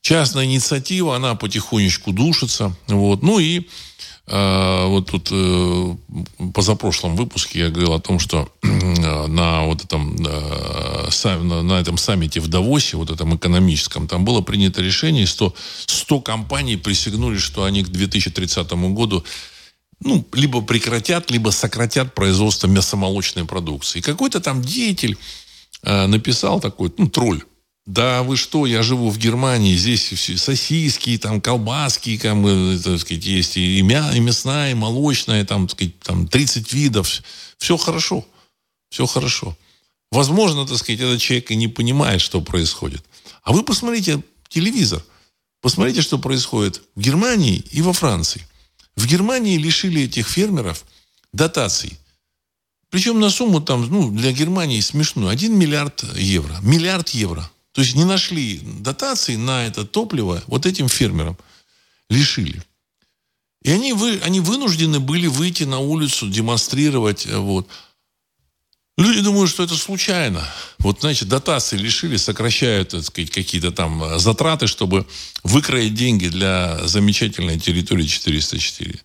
[0.00, 2.74] Частная инициатива, она потихонечку душится.
[2.88, 3.22] Вот.
[3.22, 3.68] Ну и
[4.32, 5.96] вот тут э,
[6.54, 12.46] позапрошлом выпуске я говорил о том, что на вот этом, э, на этом саммите в
[12.46, 15.54] Давосе, вот этом экономическом, там было принято решение, 100,
[15.86, 19.24] 100 компаний присягнули, что они к 2030 году
[20.02, 23.98] ну, либо прекратят, либо сократят производство мясомолочной продукции.
[23.98, 25.18] И какой-то там деятель
[25.82, 27.42] э, написал такой, ну, тролль,
[27.86, 33.00] да вы что, я живу в Германии, здесь все сосиски, там, колбаски, там, э, так
[33.00, 37.08] сказать, есть и, мя, и мясная, и молочная, там, так сказать, там 30 видов.
[37.58, 38.24] Все хорошо.
[38.90, 39.56] Все хорошо.
[40.10, 43.04] Возможно, так сказать, этот человек и не понимает, что происходит.
[43.42, 45.04] А вы посмотрите телевизор.
[45.60, 48.46] Посмотрите, что происходит в Германии и во Франции.
[48.96, 50.84] В Германии лишили этих фермеров
[51.32, 51.98] дотаций.
[52.90, 55.28] Причем на сумму там, ну, для Германии смешную.
[55.28, 56.58] 1 миллиард евро.
[56.62, 57.48] Миллиард евро.
[57.72, 61.36] То есть не нашли дотации на это топливо вот этим фермерам.
[62.08, 62.62] Лишили.
[63.62, 67.26] И они, вы, они вынуждены были выйти на улицу, демонстрировать.
[67.26, 67.68] Э, вот.
[68.96, 70.44] Люди думают, что это случайно.
[70.78, 75.06] Вот, знаете, дотации лишили, сокращают, так сказать, какие-то там э, затраты, чтобы
[75.44, 79.00] выкроить деньги для замечательной территории 404.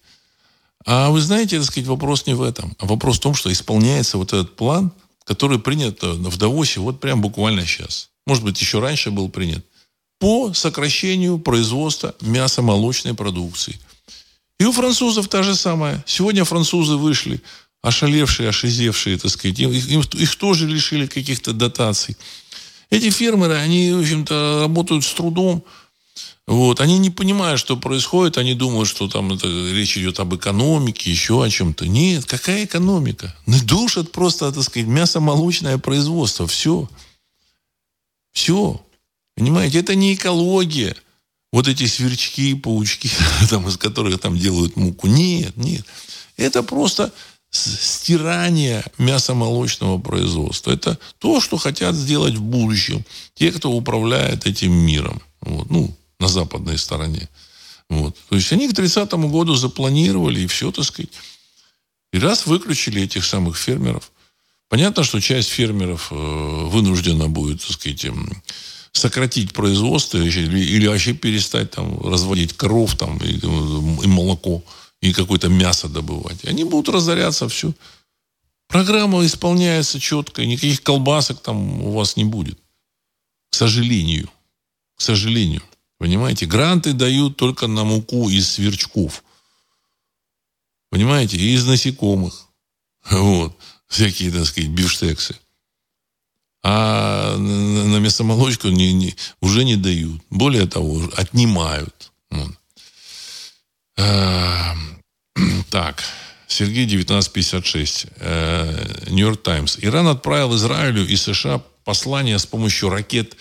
[0.88, 2.76] А вы знаете, так сказать, вопрос не в этом.
[2.80, 4.92] А вопрос в том, что исполняется вот этот план,
[5.26, 9.66] который принят э, в Давосе вот прям буквально сейчас может быть, еще раньше был принят,
[10.20, 13.80] по сокращению производства мясомолочной продукции.
[14.60, 16.04] И у французов та же самая.
[16.08, 17.42] Сегодня французы вышли,
[17.82, 22.16] ошалевшие, ошизевшие, так сказать, им, их, их тоже лишили каких-то дотаций.
[22.90, 25.64] Эти фермеры, они, в общем-то, работают с трудом.
[26.48, 26.80] Вот.
[26.80, 28.38] Они не понимают, что происходит.
[28.38, 31.88] Они думают, что там это, речь идет об экономике, еще о чем-то.
[31.88, 33.36] Нет, какая экономика?
[33.48, 36.48] Ну, душат просто, так сказать, мясомолочное производство.
[36.48, 36.88] Все.
[39.36, 40.96] Понимаете, это не экология.
[41.52, 43.10] Вот эти сверчки, паучки,
[43.50, 45.08] там, из которых там делают муку.
[45.08, 45.86] Нет, нет.
[46.38, 47.14] Это просто
[47.50, 50.72] стирание мясомолочного производства.
[50.72, 55.22] Это то, что хотят сделать в будущем те, кто управляет этим миром.
[55.42, 57.30] Вот, ну, на западной стороне.
[57.90, 58.18] Вот.
[58.30, 61.12] То есть они к 30-му году запланировали, и все, так сказать.
[62.12, 64.12] И раз выключили этих самых фермеров,
[64.76, 68.44] Понятно, что часть фермеров э, вынуждена будет, так сказать, эм,
[68.92, 74.62] сократить производство или, вообще перестать там разводить коров там, и, и молоко,
[75.00, 76.44] и какое-то мясо добывать.
[76.44, 77.72] Они будут разоряться, все.
[78.68, 82.60] Программа исполняется четко, никаких колбасок там у вас не будет.
[83.52, 84.30] К сожалению.
[84.98, 85.64] К сожалению.
[86.00, 86.48] Понимаете?
[86.48, 89.24] Гранты дают только на муку из сверчков.
[90.90, 91.38] Понимаете?
[91.38, 92.50] И из насекомых.
[93.10, 95.36] Вот всякие, так сказать, бифштексы.
[96.64, 100.22] А на мясомолочку не, не, уже не дают.
[100.30, 102.12] Более того, отнимают.
[103.98, 104.76] А,
[105.70, 106.04] так,
[106.48, 108.08] Сергей 1956.
[108.18, 109.78] Э, Нью-Йорк Таймс.
[109.82, 113.36] Иран отправил Израилю и США послание с помощью ракет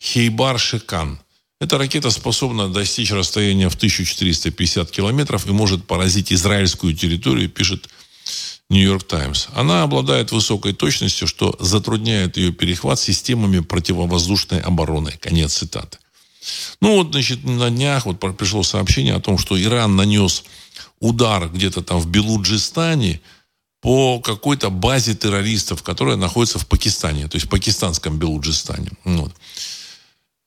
[0.00, 1.18] Хейбар-Шекан.
[1.60, 7.88] Эта ракета способна достичь расстояния в 1450 километров и может поразить израильскую территорию, пишет
[8.70, 9.48] Нью-Йорк Таймс.
[9.54, 15.12] Она обладает высокой точностью, что затрудняет ее перехват системами противовоздушной обороны.
[15.20, 15.98] Конец цитаты.
[16.80, 20.44] Ну вот, значит, на днях вот пришло сообщение о том, что Иран нанес
[21.00, 23.20] удар где-то там в Белуджистане
[23.80, 28.90] по какой-то базе террористов, которая находится в Пакистане, то есть в пакистанском Белуджистане.
[29.04, 29.32] Вот.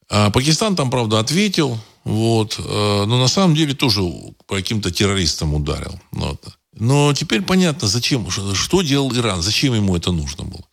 [0.10, 4.02] А Пакистан там, правда, ответил, вот, э, но на самом деле тоже
[4.48, 6.00] по каким-то террористам ударил.
[6.12, 6.44] Вот.
[6.78, 10.64] Но теперь понятно, зачем, что делал Иран, зачем ему это нужно было.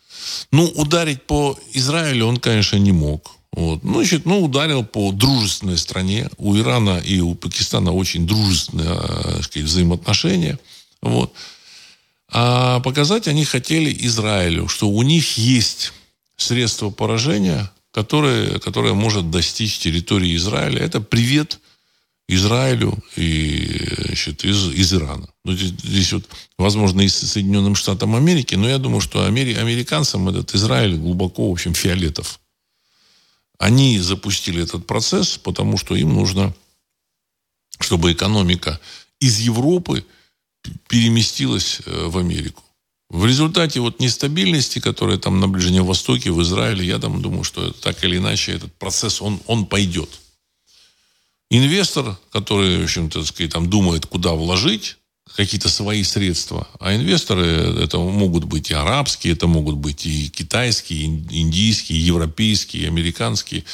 [0.53, 3.33] Ну, ударить по Израилю он, конечно, не мог.
[3.53, 3.83] Вот.
[3.83, 6.29] Ну, значит, ну, ударил по дружественной стране.
[6.37, 10.59] У Ирана и у Пакистана очень дружественные э, сказать, взаимоотношения.
[11.03, 11.33] Вот.
[12.31, 15.93] А показать они хотели Израилю, что у них есть
[16.37, 20.81] средства поражения, которое, которое может достичь территории Израиля.
[20.81, 21.59] Это привет
[22.29, 25.29] Израилю и значит, из, из Ирана.
[25.45, 30.29] Ну, здесь, здесь вот, возможно, и Соединенным Штатам Америки, но я думаю, что амери, американцам
[30.29, 32.41] этот Израиль глубоко, в общем, фиолетов.
[33.59, 36.55] Они запустили этот процесс, потому что им нужно,
[37.81, 38.79] чтобы экономика
[39.21, 40.05] из Европы
[40.87, 42.63] переместилась э, в Америку.
[43.09, 47.73] В результате вот нестабильности, которая там на Ближнем Востоке, в Израиле, я там думаю, что
[47.73, 50.21] так или иначе этот процесс, он, он пойдет.
[51.51, 54.97] Инвестор, который, в общем-то, сказать, там думает, куда вложить
[55.35, 57.47] какие-то свои средства, а инвесторы
[57.83, 62.87] это могут быть и арабские, это могут быть и китайские, и индийские, и европейские, и
[62.87, 63.65] американские,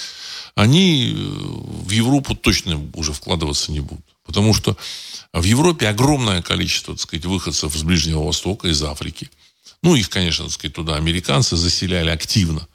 [0.55, 4.05] они э, в Европу точно уже вкладываться не будут.
[4.25, 4.77] Потому что
[5.33, 9.31] в Европе огромное количество, так сказать, выходцев с Ближнего Востока, из Африки.
[9.83, 12.69] Ну, их, конечно, так сказать, туда американцы заселяли активно.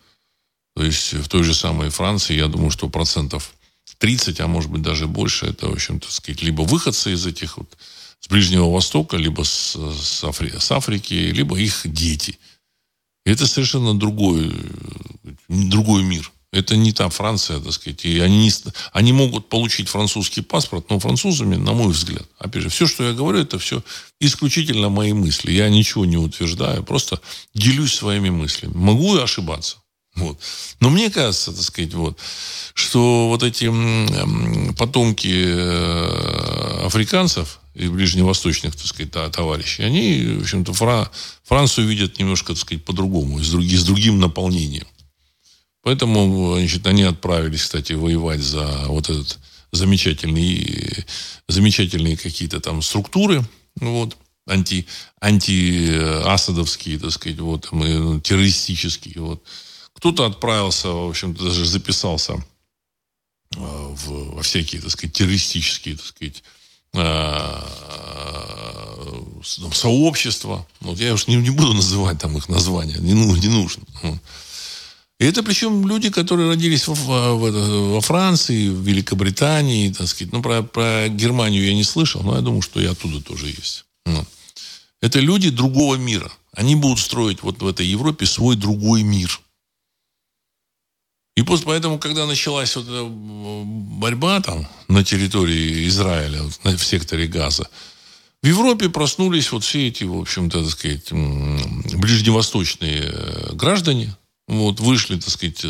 [0.75, 3.53] То есть в той же самой Франции, я думаю, что процентов
[3.99, 7.57] 30, а может быть даже больше, это, в общем, так сказать, либо выходцы из этих
[7.57, 7.77] вот
[8.19, 12.39] с Ближнего Востока, либо с, с, Афри, с Африки, либо их дети.
[13.25, 14.53] Это совершенно другой,
[15.47, 16.31] другой мир.
[16.51, 18.05] Это не та Франция, так сказать.
[18.05, 18.51] И они, не,
[18.91, 23.13] они могут получить французский паспорт, но французами, на мой взгляд, опять же, все, что я
[23.13, 23.83] говорю, это все
[24.19, 25.51] исключительно мои мысли.
[25.51, 27.21] Я ничего не утверждаю, просто
[27.53, 28.73] делюсь своими мыслями.
[28.75, 29.77] Могу и ошибаться.
[30.15, 30.39] Вот.
[30.79, 32.19] Но мне кажется, так сказать, вот,
[32.73, 33.71] что вот эти
[34.73, 41.09] потомки э, африканцев и ближневосточных, так сказать, товарищей, они, в общем-то,
[41.43, 44.87] Францию видят немножко, так сказать, по-другому, с, с другим наполнением.
[45.81, 49.39] Поэтому значит, они отправились, кстати, воевать за вот этот
[49.71, 51.05] замечательный,
[51.47, 53.43] замечательные какие-то там структуры,
[53.79, 54.17] вот,
[54.47, 54.87] анти,
[55.21, 59.43] антиасадовские, так сказать, вот, ну, террористические, вот.
[59.99, 62.33] Кто-то отправился, в общем-то, даже записался
[63.55, 66.43] э, в, во всякие, так сказать, террористические, так сказать,
[66.93, 67.61] э,
[69.73, 70.65] сообщества.
[70.79, 73.83] Вот я уж не, не буду называть там их названия, не, не нужно.
[75.19, 80.31] И это причем люди, которые родились во, во, во Франции, в Великобритании, так сказать.
[80.31, 83.83] Ну, про, про Германию я не слышал, но я думаю, что и оттуда тоже есть.
[84.05, 84.25] Ну.
[85.01, 86.31] Это люди другого мира.
[86.53, 89.41] Они будут строить вот в этой Европе свой другой мир.
[91.39, 97.69] И после, поэтому, когда началась вот эта борьба там на территории Израиля, в секторе Газа,
[98.43, 104.17] в Европе проснулись вот все эти, в общем-то, так сказать, ближневосточные э, граждане,
[104.49, 105.67] вот, вышли, так сказать, э,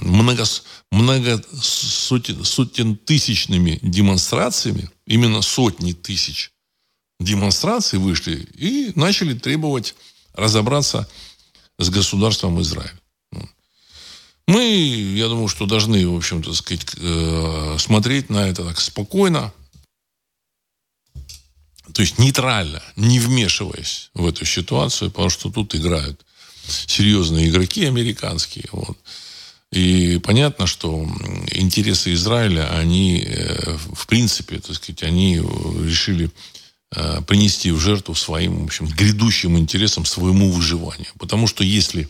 [0.00, 0.44] много,
[0.90, 6.50] много сотен, сотен тысячными демонстрациями, именно сотни тысяч
[7.20, 9.94] демонстраций вышли и начали требовать
[10.32, 11.06] разобраться
[11.78, 13.00] с государством Израиль.
[14.50, 19.52] Мы, я думаю, что должны, в общем-то, сказать, э, смотреть на это так спокойно,
[21.94, 26.20] то есть нейтрально, не вмешиваясь в эту ситуацию, потому что тут играют
[26.66, 28.64] серьезные игроки американские.
[28.72, 28.98] Вот.
[29.70, 31.08] И понятно, что
[31.52, 36.28] интересы Израиля, они, э, в принципе, так сказать, они решили
[36.96, 41.12] э, принести в жертву своим, в общем, грядущим интересам, своему выживанию.
[41.20, 42.08] Потому что если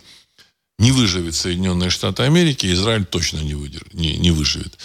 [0.81, 4.79] не выживет Соединенные Штаты Америки, Израиль точно не, выдер, не, не выживет.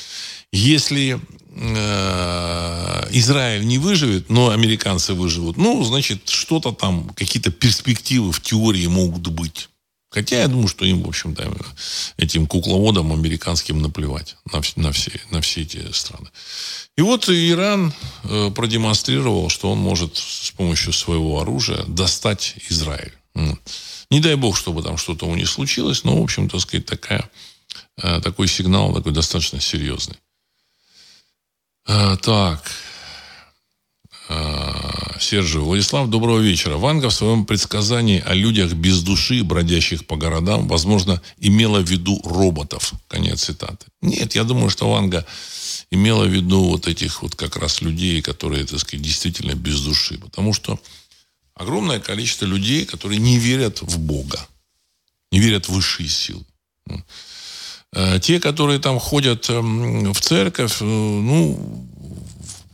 [0.52, 1.20] Если
[1.56, 8.88] э, Израиль не выживет, но американцы выживут, ну, значит, что-то там, какие-то перспективы в теории
[8.88, 9.70] могут быть.
[10.10, 11.50] Хотя я думаю, что им, в общем-то,
[12.18, 16.30] этим кукловодам американским наплевать на, на, все, на все эти страны.
[16.98, 17.94] И вот Иран
[18.24, 23.14] э, продемонстрировал, что он может с помощью своего оружия достать Израиль.
[24.10, 27.30] Не дай бог, чтобы там что-то у них случилось, но, в общем, так сказать, такая,
[27.98, 30.18] э, такой сигнал такой достаточно серьезный.
[31.88, 32.64] А, так.
[34.28, 35.64] А, Сержу.
[35.64, 36.78] Владислав, доброго вечера.
[36.78, 42.20] Ванга в своем предсказании о людях без души, бродящих по городам, возможно, имела в виду
[42.24, 42.94] роботов.
[43.08, 43.86] Конец цитаты.
[44.02, 45.26] Нет, я думаю, что Ванга
[45.92, 50.18] имела в виду вот этих вот как раз людей, которые, так сказать, действительно без души.
[50.18, 50.80] Потому что
[51.56, 54.48] огромное количество людей, которые не верят в Бога,
[55.32, 56.46] не верят в высшие силы.
[57.94, 61.88] Э, те, которые там ходят эм, в церковь, э, ну,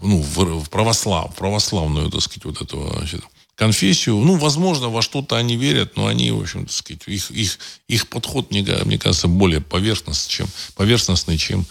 [0.02, 3.22] ну в, православ, православную, так сказать, вот эту значит,
[3.56, 7.60] конфессию, ну, возможно, во что-то они верят, но они, в общем, так сказать, их, их,
[7.88, 11.68] их подход, мне, мне кажется, более поверхностный, чем, поверхностный, чем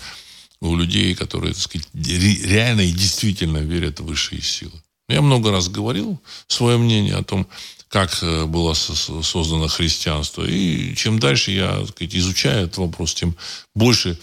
[0.61, 4.81] у людей, которые, так сказать, реально и действительно верят в высшие силы.
[5.11, 7.47] Я много раз говорил свое мнение о том,
[7.89, 10.45] как э, было создано христианство.
[10.45, 13.37] И чем дальше я сказать, изучаю этот вопрос, тем
[13.75, 14.19] больше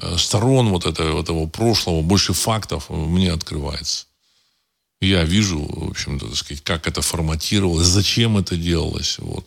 [0.00, 4.04] э, сторон вот этого, этого прошлого, больше фактов мне открывается.
[5.00, 9.18] Я вижу, в общем-то, так сказать, как это форматировалось, зачем это делалось.
[9.18, 9.46] Вот.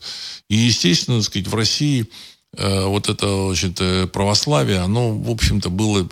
[0.50, 2.10] И, естественно, так сказать, в России
[2.58, 6.10] э, вот это значит, православие, оно, в общем-то, было,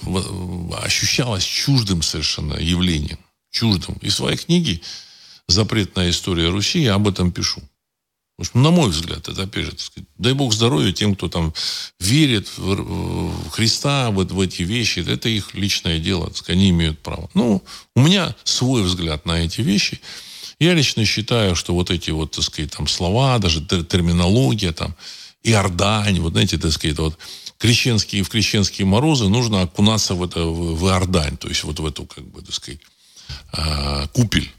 [0.84, 3.18] ощущалось чуждым совершенно явлением.
[3.52, 3.96] Чуждым.
[4.02, 4.82] И в своей книге
[5.48, 7.62] запретная история Руси, я об этом пишу.
[8.54, 11.54] На мой взгляд, это опять же, сказать, дай бог здоровья тем, кто там
[12.00, 15.00] верит в Христа, вот в эти вещи.
[15.00, 17.30] Это их личное дело, сказать, они имеют право.
[17.34, 17.62] Ну,
[17.96, 20.00] у меня свой взгляд на эти вещи.
[20.58, 24.96] Я лично считаю, что вот эти вот, так сказать, там слова, даже терминология, там,
[25.44, 27.18] Иордань, вот знаете, так сказать, вот
[27.58, 32.06] крещенские, в крещенские морозы нужно окунаться в это, в Иордань, то есть вот в эту,
[32.06, 32.80] как бы, так сказать,
[33.52, 34.52] а, купель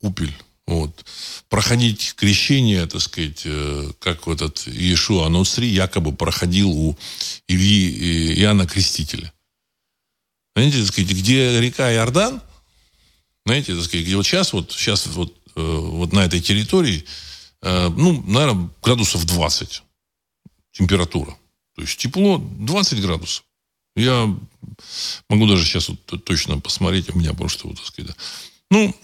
[0.00, 0.34] купель.
[0.66, 1.04] Вот.
[1.48, 6.96] Проходить крещение, так сказать, э, как вот этот Иешуа Нуцри якобы проходил у
[7.46, 9.32] Ильи э, Иоанна Крестителя.
[10.54, 12.42] Знаете, так сказать, где река Иордан,
[13.46, 17.04] знаете, так сказать, где вот сейчас, вот, сейчас вот, э, вот на этой территории,
[17.60, 19.82] ну, наверное, градусов 20
[20.70, 21.36] температура.
[21.74, 23.44] То есть тепло 20 градусов.
[23.98, 24.34] Я
[25.28, 28.16] могу даже сейчас вот точно посмотреть, у меня просто, вот, так сказать, да.
[28.70, 28.94] ну,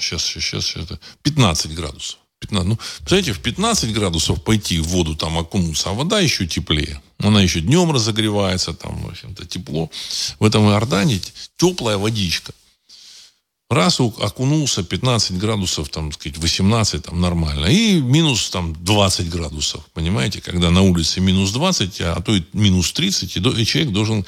[0.00, 0.86] сейчас, сейчас, сейчас,
[1.22, 2.18] 15 градусов.
[2.40, 7.00] 15, ну, представляете, в 15 градусов пойти в воду там окунуться, а вода еще теплее.
[7.18, 9.90] Она еще днем разогревается, там, в общем-то, тепло.
[10.38, 11.20] В этом Иордане
[11.56, 12.52] теплая водичка.
[13.68, 17.66] Раз окунулся, 15 градусов, там, сказать, 18, там, нормально.
[17.66, 20.40] И минус, там, 20 градусов, понимаете?
[20.40, 24.24] Когда на улице минус 20, а то и минус 30, и человек должен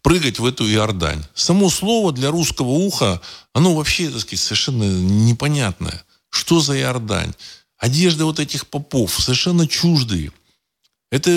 [0.00, 1.22] прыгать в эту Иордань.
[1.34, 3.20] Само слово для русского уха,
[3.52, 6.02] оно вообще, так сказать, совершенно непонятное.
[6.30, 7.34] Что за Иордань?
[7.76, 10.32] Одежда вот этих попов совершенно чуждые.
[11.10, 11.30] Это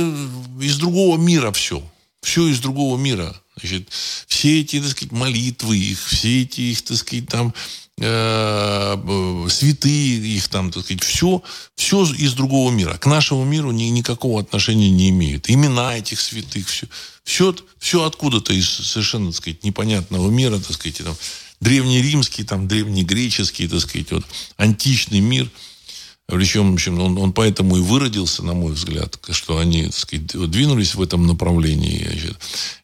[0.62, 1.84] из другого мира все.
[2.22, 3.36] Все из другого мира.
[3.60, 3.90] Значит,
[4.28, 7.54] все эти, так сказать, молитвы их, все эти их, так сказать, там,
[8.00, 11.44] э, святые их там, так сказать, все,
[11.76, 12.98] все из другого мира.
[12.98, 15.50] К нашему миру ни, никакого отношения не имеет.
[15.50, 16.88] Имена этих святых, все,
[17.24, 21.16] все, все откуда-то из совершенно, так сказать, непонятного мира, так сказать, там,
[21.60, 24.26] древнеримский, там, древнегреческий, так сказать, вот,
[24.58, 25.50] античный мир.
[26.28, 30.96] Причем, общем, он, он поэтому и выродился, на мой взгляд, что они, так сказать, двинулись
[30.96, 32.04] в этом направлении.
[32.04, 32.38] Значит,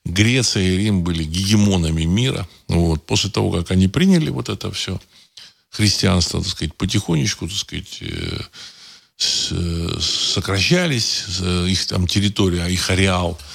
[0.05, 2.47] Греция и Рим были гегемонами мира.
[2.67, 3.05] Вот.
[3.05, 4.99] После того, как они приняли вот это все
[5.69, 8.39] христианство, так сказать, потихонечку, так сказать, э,
[9.99, 11.25] сокращались,
[11.67, 13.39] их там территория, их ареал–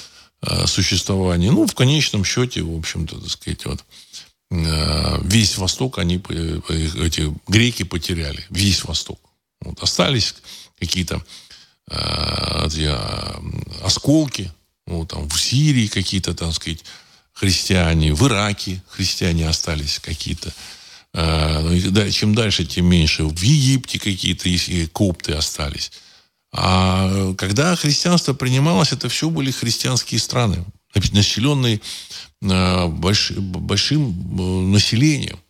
[0.47, 1.51] Э, существования.
[1.51, 3.85] Ну, в конечном счете, в общем-то, так сказать, вот,
[4.51, 8.45] э, весь Восток они, эти греки потеряли.
[8.51, 9.18] Весь Восток.
[9.65, 10.35] Вот, остались
[10.79, 11.25] какие-то
[11.91, 12.91] э, эти,
[13.85, 14.53] осколки,
[14.87, 16.85] ну, там, в Сирии какие-то, так сказать,
[17.33, 20.53] христиане, в Ираке христиане остались какие-то.
[21.17, 23.23] Ну, чем дальше, тем меньше.
[23.25, 24.49] В Египте какие-то
[24.93, 25.93] копты остались.
[26.57, 30.65] А когда христианство принималось, это все были христианские страны,
[31.12, 31.81] населенные
[32.43, 35.41] э, больш, большим э, населением.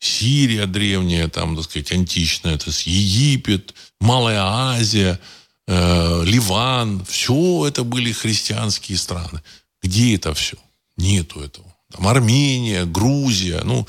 [0.00, 5.20] Сирия древняя, там, так сказать, античная, это Египет, Малая Азия,
[5.68, 7.04] э, Ливан.
[7.04, 9.42] Все это были христианские страны.
[9.82, 10.56] Где это все?
[10.96, 11.66] Нету этого.
[11.92, 13.60] Там Армения, Грузия.
[13.62, 13.86] Ну,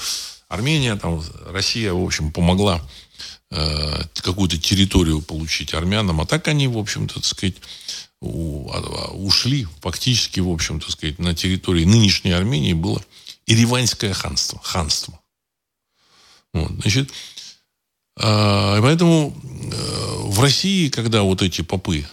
[0.48, 2.82] Армения, там, Россия, в общем, помогла
[3.54, 6.22] Э, какую-то территорию получить армянам.
[6.22, 7.56] А так они, в общем-то, так сказать,
[8.22, 13.04] а, а, ушли фактически, в общем-то, сказать, на территории нынешней Армении было
[13.48, 14.62] Ереванское ханство.
[14.64, 15.20] ханство.
[16.54, 17.12] Вот, значит,
[18.18, 22.06] а, поэтому э, в России, когда вот эти попы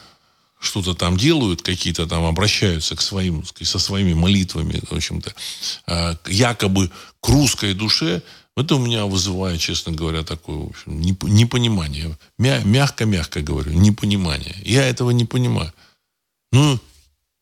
[0.60, 5.34] что-то там делают, какие-то там обращаются к своим, со своими молитвами, в общем-то,
[5.86, 8.22] э, якобы к русской душе,
[8.56, 12.18] это у меня вызывает, честно говоря, такое в общем, непонимание.
[12.38, 14.56] Мягко-мягко говорю, непонимание.
[14.64, 15.72] Я этого не понимаю.
[16.50, 16.80] Ну,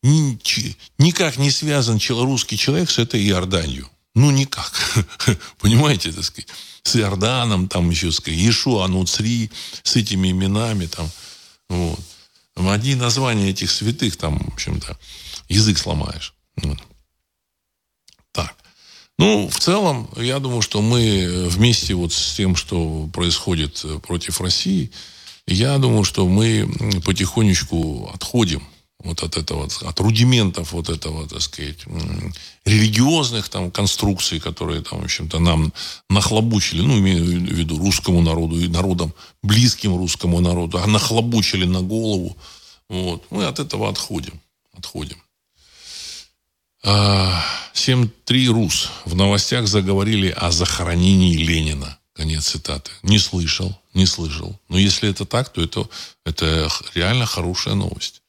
[0.02, 3.88] никак не связан русский человек с этой Иорданью.
[4.14, 4.72] Ну, никак.
[5.58, 6.48] Понимаете, так сказать,
[6.86, 9.50] с Иорданом, там еще, сказать, Иешуа Нуцри,
[9.82, 11.10] с этими именами, там,
[11.68, 12.00] вот.
[12.54, 14.98] Одни названия этих святых, там, в общем-то,
[15.48, 16.32] язык сломаешь.
[18.32, 18.54] Так.
[19.18, 24.90] Ну, в целом, я думаю, что мы вместе вот с тем, что происходит против России,
[25.46, 26.66] я думаю, что мы
[27.04, 28.66] потихонечку отходим
[29.06, 31.78] вот от этого, от рудиментов вот этого, так сказать,
[32.64, 35.72] религиозных там конструкций, которые там, в общем-то, нам
[36.10, 41.82] нахлобучили, ну, имею в виду русскому народу и народам, близким русскому народу, а нахлобучили на
[41.82, 42.36] голову.
[42.88, 43.24] Вот.
[43.30, 44.40] Мы от этого отходим.
[44.76, 45.22] Отходим.
[46.84, 48.90] 7.3 РУС.
[49.04, 51.98] В новостях заговорили о захоронении Ленина.
[52.12, 52.90] Конец цитаты.
[53.02, 54.58] Не слышал, не слышал.
[54.68, 55.88] Но если это так, то это,
[56.24, 58.22] это реально хорошая новость.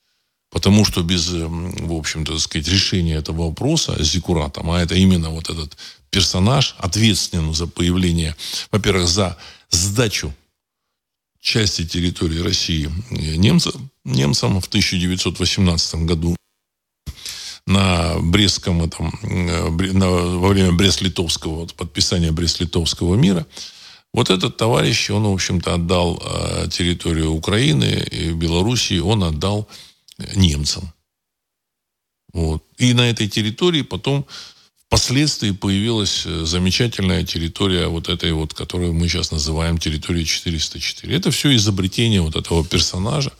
[0.57, 4.95] Потому что без, эм, в общем-то, так сказать, решения этого вопроса с Зикуратом, а это
[4.95, 5.77] именно вот этот
[6.09, 8.35] персонаж, ответственный за появление,
[8.71, 9.37] во-первых, за
[9.69, 10.33] сдачу
[11.39, 16.35] части территории России немцам, немцам в 1918 году
[17.67, 23.45] на Брестском этом, э, на, во время Брест-Литовского, вот, подписания Брест-Литовского мира,
[24.11, 29.67] вот этот товарищ, он, в общем-то, отдал э, территорию Украины и Белоруссии, он отдал
[30.35, 30.93] немцам.
[32.33, 32.63] Вот.
[32.77, 34.25] И на этой территории потом
[34.87, 41.15] впоследствии появилась э, замечательная территория вот этой вот, которую мы сейчас называем территорией 404.
[41.15, 43.31] Это все изобретение вот этого персонажа,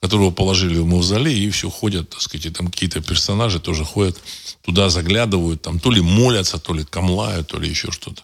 [0.00, 4.20] которого положили в мавзолей, и все ходят, так сказать, и там какие-то персонажи тоже ходят,
[4.62, 8.22] туда заглядывают, там то ли молятся, то ли камлают, то ли еще что-то.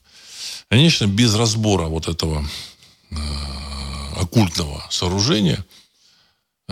[0.68, 2.46] Конечно, без разбора вот этого
[3.10, 3.16] э,
[4.16, 5.64] оккультного сооружения–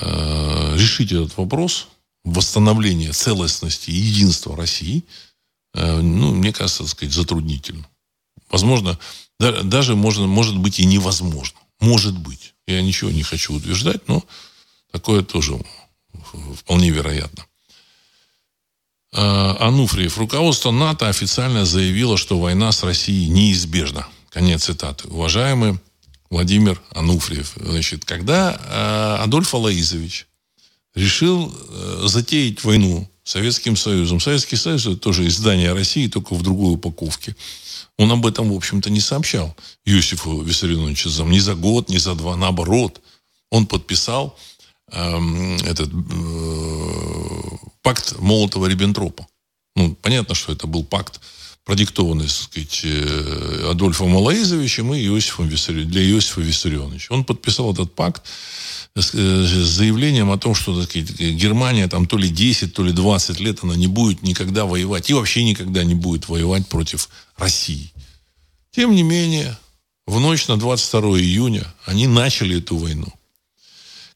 [0.00, 1.88] Э, решить этот вопрос
[2.24, 5.04] восстановления целостности и единства России,
[5.74, 7.86] э, ну, мне кажется, так сказать, затруднительно.
[8.48, 8.98] Возможно,
[9.38, 11.58] даже можно, может быть и невозможно.
[11.80, 12.54] Может быть.
[12.66, 14.22] Я ничего не хочу утверждать, но
[14.92, 15.58] такое тоже
[16.56, 17.44] вполне вероятно.
[19.12, 20.18] Э, Ануфриев.
[20.18, 24.06] Руководство НАТО официально заявило, что война с Россией неизбежна.
[24.30, 25.08] Конец цитаты.
[25.08, 25.80] Уважаемые
[26.30, 27.54] Владимир Ануфриев.
[27.56, 30.26] Значит, когда э, Адольф Алаизович
[30.94, 36.74] решил э, затеять войну Советским Союзом, Советский Союз это тоже издание России, только в другой
[36.74, 37.34] упаковке.
[37.96, 42.36] Он об этом, в общем-то, не сообщал Юсифу Виссарионовичу ни за год, ни за два.
[42.36, 43.00] Наоборот,
[43.50, 44.38] он подписал
[44.92, 49.26] э, этот э, пакт Молотова-Риббентропа.
[49.76, 51.20] Ну, понятно, что это был пакт
[51.68, 57.12] продиктованный, так сказать, э, Адольфом Малаизовичем и Иосифом Виссарион, для Иосифа Виссарионовича.
[57.12, 58.22] Он подписал этот пакт
[58.94, 62.92] э, с заявлением о том, что так сказать, Германия там то ли 10, то ли
[62.92, 67.92] 20 лет она не будет никогда воевать и вообще никогда не будет воевать против России.
[68.70, 69.54] Тем не менее,
[70.06, 73.12] в ночь на 22 июня они начали эту войну.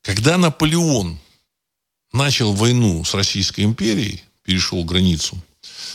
[0.01, 1.19] Когда Наполеон
[2.15, 5.37] начал войну с Российской империей, перешел границу–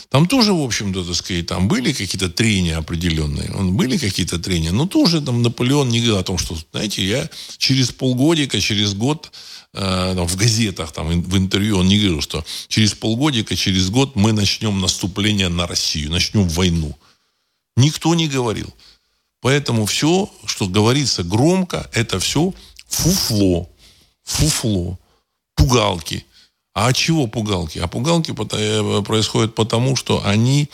[0.08, 3.50] там тоже, в общем-то, так сказать, там были какие-то трения определенные.
[3.72, 4.72] Были какие-то трения.
[4.72, 9.30] Но тоже там Наполеон не говорил о том, что, знаете, я через полгодика, через год
[9.74, 14.16] э, там, в газетах, там, в интервью он не говорил, что через полгодика, через год
[14.16, 16.96] мы начнем наступление на Россию, начнем войну.
[17.76, 18.72] Никто не говорил.
[19.40, 22.52] Поэтому все, что говорится громко, это все
[22.88, 23.68] фуфло.
[24.24, 24.98] Фуфло.
[25.54, 26.24] Пугалки.
[26.78, 27.80] А от чего пугалки?
[27.80, 30.68] А пугалки э, происходят потому, что они,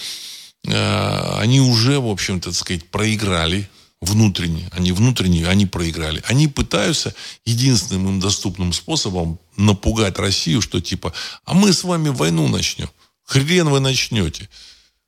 [0.67, 3.71] э, они уже, в общем-то, так сказать, проиграли
[4.03, 4.69] внутренне.
[4.73, 6.23] Они внутренне, они проиграли.
[6.27, 7.15] Они пытаются
[7.47, 11.15] единственным им доступным способом напугать Россию, что типа,
[11.47, 12.91] а мы с вами войну начнем.
[13.25, 14.51] Хрен вы начнете.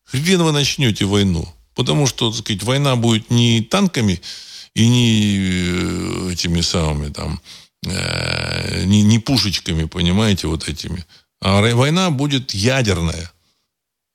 [0.05, 1.47] Хрен вы начнете войну.
[1.75, 4.23] Потому что, так сказать, война будет не танками
[4.73, 7.39] и не э, этими самыми там
[7.85, 11.05] Э, не, не пушечками, понимаете, вот этими.
[11.41, 13.31] А война будет ядерная.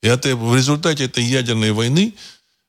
[0.01, 2.13] И это, в результате этой ядерной войны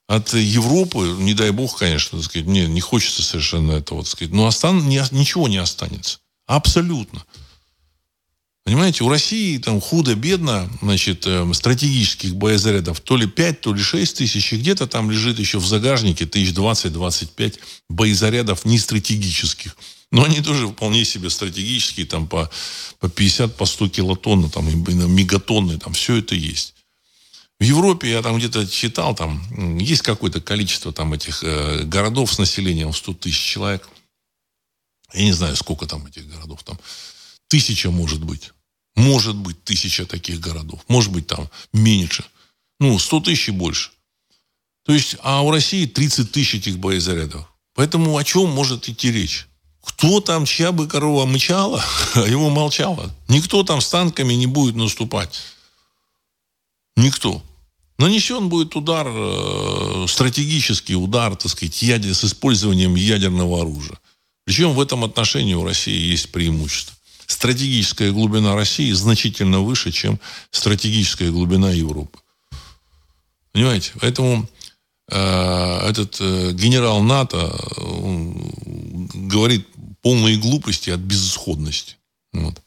[0.07, 4.35] от Европы, не дай бог, конечно, так сказать, мне не хочется совершенно этого, так сказать,
[4.35, 6.19] но остан, не, ничего не останется.
[6.47, 7.25] Абсолютно.
[8.65, 14.19] Понимаете, у России там худо-бедно, значит, э, стратегических боезарядов то ли 5, то ли 6
[14.19, 19.77] тысяч, и где-то там лежит еще в загажнике тысяч 20-25 боезарядов нестратегических.
[20.13, 22.51] Но они тоже вполне себе стратегические, там по,
[23.01, 26.75] по 50, по 100 килотонн, там, мегатонны, там все это есть.
[27.59, 32.39] В Европе я там где-то читал, там есть какое-то количество там этих э, городов с
[32.39, 33.89] населением в 100 тысяч человек.
[35.15, 36.63] Я не знаю, сколько там этих городов.
[36.63, 36.79] Там
[37.49, 38.51] тысяча может быть.
[38.95, 40.81] Может быть тысяча таких городов.
[40.89, 42.25] Может быть там меньше.
[42.81, 43.93] Ну, 100 тысяч и больше.
[44.85, 47.47] То есть, а у России 30 тысяч этих боезарядов.
[47.75, 49.47] Поэтому о чем может идти речь?
[49.83, 53.11] Кто там, чья бы корова мычала, а его молчала.
[53.29, 55.41] Никто там с танками не будет наступать.
[56.97, 57.43] Никто.
[57.99, 63.99] Нанесен будет удар, э, стратегический удар, так сказать, ядер, с использованием ядерного оружия.
[64.45, 66.97] Причем в этом отношении у России есть преимущество.
[67.27, 70.19] Стратегическая глубина России значительно выше, чем
[70.51, 72.19] стратегическая глубина Европы.
[73.53, 73.93] Понимаете?
[74.01, 74.49] Поэтому
[75.11, 77.57] э, этот э, генерал НАТО
[79.15, 79.67] говорит
[80.03, 81.97] полные глупости от безысходности.
[82.33, 82.61] Вот.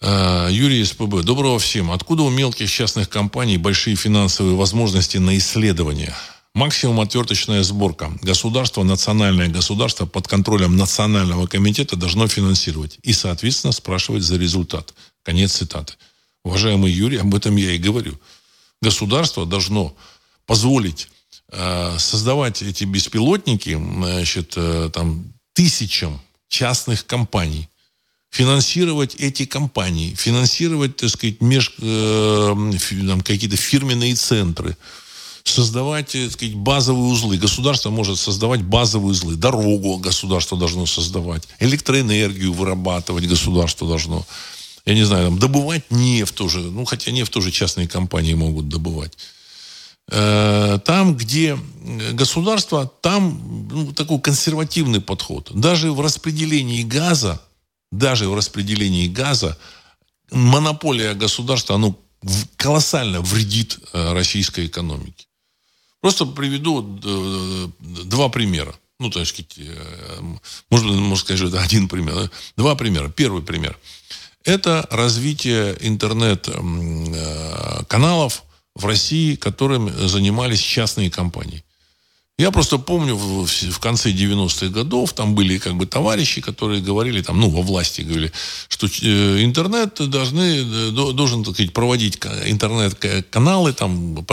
[0.00, 1.22] Э, Юрий СПБ.
[1.22, 1.90] Доброго всем.
[1.90, 6.14] Откуда у мелких частных компаний большие финансовые возможности на исследования?
[6.54, 8.12] Максимум отверточная сборка.
[8.20, 14.92] Государство, национальное государство под контролем национального комитета должно финансировать и, соответственно, спрашивать за результат.
[15.22, 15.94] Конец цитаты.
[16.44, 18.18] Уважаемый Юрий, об этом я и говорю.
[18.82, 19.96] Государство должно
[20.44, 21.08] позволить
[21.50, 27.68] э, создавать эти беспилотники значит, э, там, тысячам частных компаний
[28.32, 32.72] финансировать эти компании, финансировать, так сказать, меж, э,
[33.24, 34.76] какие-то фирменные центры,
[35.44, 37.36] создавать, так сказать, базовые узлы.
[37.36, 39.36] Государство может создавать базовые узлы.
[39.36, 41.46] Дорогу государство должно создавать.
[41.60, 44.24] Электроэнергию вырабатывать государство должно.
[44.86, 46.60] Я не знаю, там, добывать нефть тоже.
[46.60, 49.12] Ну, хотя нефть тоже частные компании могут добывать.
[50.14, 51.58] Э, там, где
[52.12, 55.50] государство, там ну, такой консервативный подход.
[55.54, 57.40] Даже в распределении газа
[57.92, 59.56] даже в распределении газа
[60.32, 61.96] монополия государства, оно
[62.56, 65.28] колоссально вредит э, российской экономике.
[66.00, 68.74] Просто приведу э, два примера.
[68.98, 70.20] Ну, то есть, э,
[70.70, 72.30] быть, можно сказать, что это один пример.
[72.56, 73.10] Два примера.
[73.10, 73.78] Первый пример.
[74.44, 78.42] Это развитие интернет-каналов
[78.74, 81.62] в России, которым занимались частные компании.
[82.38, 87.38] Я просто помню в, конце 90-х годов там были как бы товарищи, которые говорили там,
[87.38, 88.32] ну, во власти говорили,
[88.68, 94.26] что э, интернет должны, э, должен, так сказать, проводить интернет-каналы там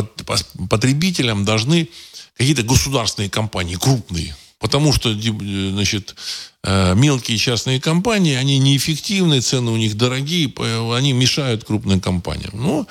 [0.69, 1.89] потребителям должны
[2.37, 4.35] какие-то государственные компании, крупные.
[4.59, 6.15] Потому что, э, значит,
[6.63, 10.51] мелкие частные компании, они неэффективны, цены у них дорогие,
[10.93, 12.51] они мешают крупным компаниям.
[12.53, 12.87] Ну,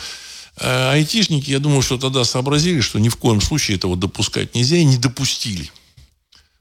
[0.61, 4.77] Э, айтишники, я думаю, что тогда сообразили, что ни в коем случае этого допускать нельзя,
[4.77, 5.71] и не допустили.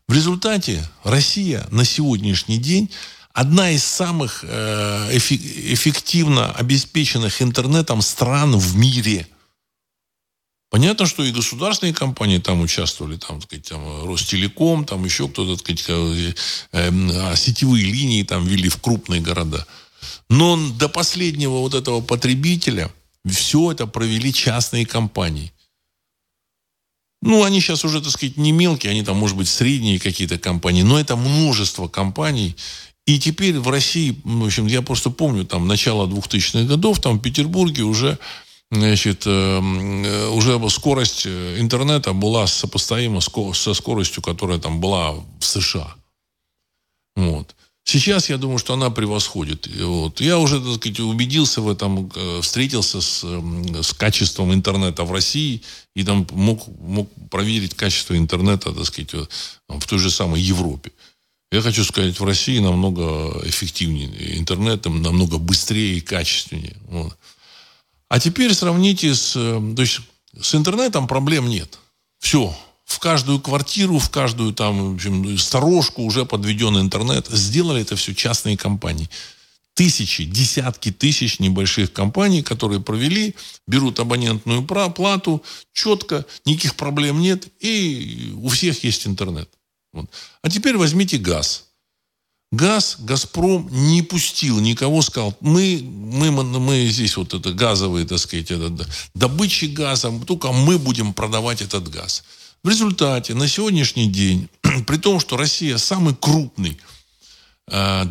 [0.08, 2.90] В результате Россия на сегодняшний день
[3.34, 9.28] одна из самых э, эффективно обеспеченных интернетом стран в мире.
[10.70, 15.56] Понятно, что и государственные компании там участвовали, там, так сказать, там, Ростелеком, там еще кто-то,
[15.56, 16.36] так сказать,
[16.72, 16.92] э,
[17.32, 19.66] а сетевые линии там вели в крупные города.
[20.30, 22.92] Но до последнего вот этого потребителя–
[23.32, 25.52] все это провели частные компании.
[27.22, 30.84] Ну, они сейчас уже, так сказать, не мелкие, они там, может быть, средние какие-то компании,
[30.84, 32.56] но это множество компаний.
[33.06, 37.22] И теперь в России, в общем, я просто помню, там, начало 2000-х годов, там, в
[37.22, 38.20] Петербурге уже,
[38.70, 45.42] значит, э, э, уже скорость э, интернета была сопоставима со скоростью, которая там была в
[45.42, 45.96] США.
[47.16, 47.56] Вот.
[47.90, 49.66] Сейчас я думаю, что она превосходит.
[49.80, 50.20] Вот.
[50.20, 53.24] Я уже, так сказать, убедился в этом, э, встретился с,
[53.82, 55.62] с качеством интернета в России
[55.96, 59.14] и там мог, мог проверить качество интернета, так сказать,
[59.70, 60.92] в той же самой Европе.
[61.50, 66.76] Я хочу сказать, в России намного эффективнее интернет, намного быстрее и качественнее.
[66.90, 67.18] Вот.
[68.10, 69.34] А теперь сравните с...
[69.38, 70.02] Э, то есть
[70.38, 71.80] с интернетом проблем нет.
[72.20, 72.54] Все,
[72.88, 77.28] в каждую квартиру, в каждую там, в общем, сторожку уже подведен интернет.
[77.28, 79.10] Сделали это все частные компании.
[79.74, 83.36] Тысячи, десятки тысяч небольших компаний, которые провели,
[83.68, 89.50] берут абонентную плату, четко, никаких проблем нет, и у всех есть интернет.
[89.92, 90.10] Вот.
[90.42, 91.66] А теперь возьмите газ.
[92.54, 98.50] Газ, Газпром не пустил никого, сказал, мы, мы, мы здесь вот это газовые, так сказать,
[98.50, 102.24] это, добытчик газа, только мы будем продавать этот газ.
[102.68, 104.50] В результате на сегодняшний день,
[104.88, 106.78] при том, что Россия самый крупный
[107.70, 108.04] э,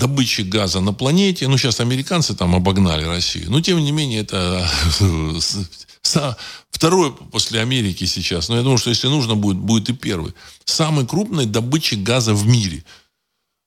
[0.45, 4.67] газа на планете, ну сейчас американцы там обогнали Россию, но тем не менее это
[6.71, 10.33] второй после Америки сейчас, но я думаю, что если нужно будет, будет и первый.
[10.65, 12.83] Самый крупный добытчик газа в мире.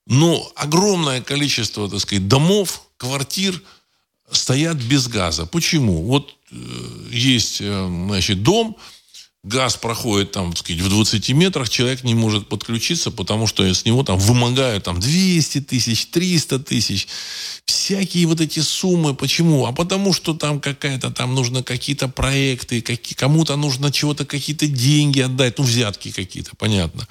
[0.07, 3.61] Но огромное количество, так сказать, домов, квартир
[4.31, 5.45] стоят без газа.
[5.45, 6.01] Почему?
[6.01, 6.55] Вот э,
[7.11, 8.75] есть, э, значит, дом,
[9.43, 13.85] газ проходит там, так сказать, в 20 метрах, человек не может подключиться, потому что с
[13.85, 17.07] него там вымогают там 200 тысяч, 300 тысяч,
[17.65, 19.13] всякие вот эти суммы.
[19.15, 19.65] Почему?
[19.65, 25.21] А потому что там какая-то, там нужно какие-то проекты, какие, кому-то нужно чего-то, какие-то деньги
[25.21, 27.07] отдать, ну, взятки какие-то, понятно.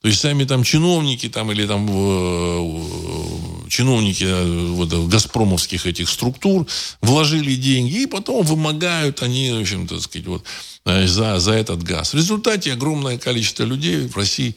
[0.00, 6.66] То есть сами там чиновники там или там э, чиновники э, вот, газпромовских этих структур
[7.02, 10.44] вложили деньги и потом вымогают они, в общем, так сказать, вот,
[10.86, 12.14] э, за, за этот газ.
[12.14, 14.56] В результате огромное количество людей в России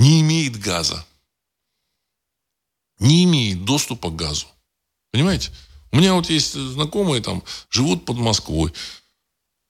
[0.00, 1.06] не имеет газа.
[2.98, 4.46] Не имеет доступа к газу.
[5.12, 5.50] Понимаете?
[5.92, 8.72] У меня вот есть знакомые там, живут под Москвой.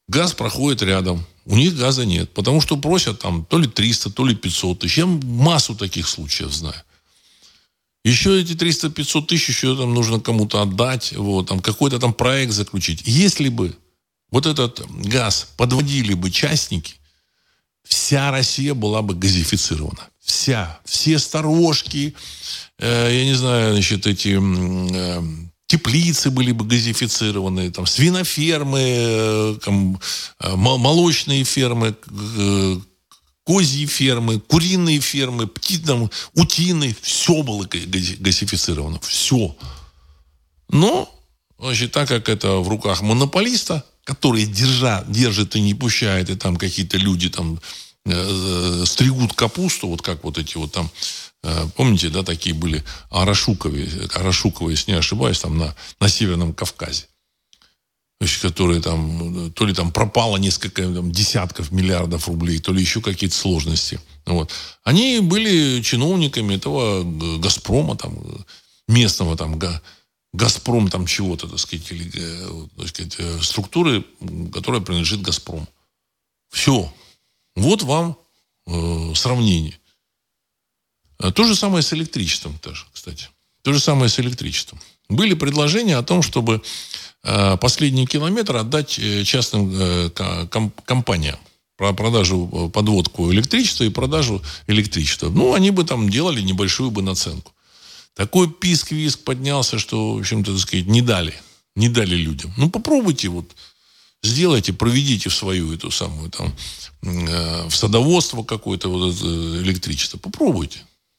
[0.09, 1.25] Газ проходит рядом.
[1.47, 2.33] У них газа нет.
[2.33, 4.99] Потому что просят там то ли 300, то ли 500 тысяч.
[4.99, 6.83] Я массу таких случаев знаю.
[8.05, 11.15] Еще эти 300-500 тысяч еще там нужно кому-то отдать.
[11.17, 13.03] Вот, там какой-то там проект заключить.
[13.07, 13.75] Если бы
[14.31, 16.97] вот этот газ подводили бы частники,
[17.83, 20.09] вся Россия была бы газифицирована.
[20.21, 20.81] Вся.
[20.85, 22.15] Все сторожки,
[22.79, 25.23] э, я не знаю, значит, эти э,
[25.75, 30.01] теплицы были бы газифицированы, там, свинофермы, э, там,
[30.41, 31.97] э, молочные фермы,
[32.39, 32.77] э,
[33.45, 39.57] козьи фермы, куриные фермы, пти, там, утины, все было газифицировано, все.
[40.69, 41.09] Но,
[41.59, 46.57] значит, так как это в руках монополиста, который держа, держит и не пущает, и там
[46.57, 47.59] какие-то люди там
[48.87, 50.91] стригут капусту, вот как вот эти вот там
[51.77, 57.07] помните, да, такие были Арашуковые, Арашуковые, если не ошибаюсь, там на, на Северном Кавказе.
[58.21, 63.01] Есть, которые там, то ли там пропало несколько там, десятков миллиардов рублей, то ли еще
[63.01, 64.01] какие-то сложности.
[64.25, 64.51] Вот.
[64.83, 67.05] Они были чиновниками этого
[67.39, 68.17] Газпрома, там,
[68.89, 69.59] местного там,
[70.35, 74.05] Газпром там чего-то, так сказать, или, э, так сказать, э, структуры,
[74.53, 75.69] которая принадлежит Газпрому.
[76.51, 76.93] Все.
[77.55, 78.17] Вот вам
[78.67, 79.79] э, сравнение.
[81.19, 83.29] А то же самое с электричеством тоже, кстати.
[83.63, 84.79] То же самое с электричеством.
[85.09, 86.63] Были предложения о том, чтобы
[87.23, 90.11] э, последний километр отдать э, частным э,
[90.85, 91.39] компаниям
[91.77, 95.29] про продажу, подводку электричества и продажу электричества.
[95.29, 97.53] Ну, они бы там делали небольшую бы наценку.
[98.15, 101.35] Такой писк-виск поднялся, что, в общем-то, так сказать, не дали.
[101.75, 102.55] Не дали людям.
[102.57, 103.51] Ну, попробуйте вот,
[104.23, 106.55] сделайте, проведите в свою эту самую там,
[107.03, 110.17] в садоводство какое-то вот электричество.
[110.19, 110.79] Попробуйте.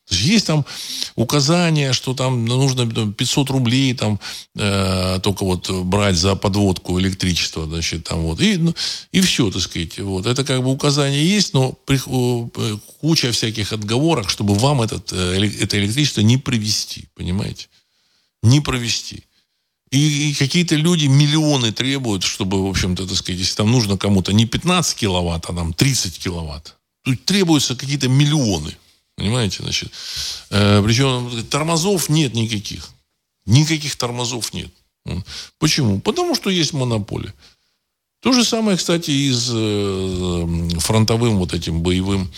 [0.09, 0.65] Есть там
[1.15, 4.19] указания, что там нужно 500 рублей там
[4.55, 8.39] э, только вот брать за подводку электричества, значит, там вот.
[8.39, 8.75] И, ну,
[9.11, 9.97] и все, так сказать.
[9.99, 10.27] Вот.
[10.27, 11.97] Это как бы указание есть, но при,
[13.01, 17.67] куча всяких отговорок, чтобы вам этот, э, это электричество не привести, понимаете?
[18.43, 19.23] Не провести.
[19.89, 24.33] И, и какие-то люди миллионы требуют, чтобы, в общем-то, так сказать, если там нужно кому-то
[24.33, 28.75] не 15 киловатт, а там 30 киловатт, тут требуются какие-то миллионы.
[29.17, 29.91] Понимаете, значит.
[30.49, 32.89] Э, причем тормозов нет никаких.
[33.45, 34.71] Никаких тормозов нет.
[35.59, 35.99] Почему?
[35.99, 37.33] Потому что есть монополия.
[38.21, 42.31] То же самое, кстати, и с э, фронтовым вот этим боевым,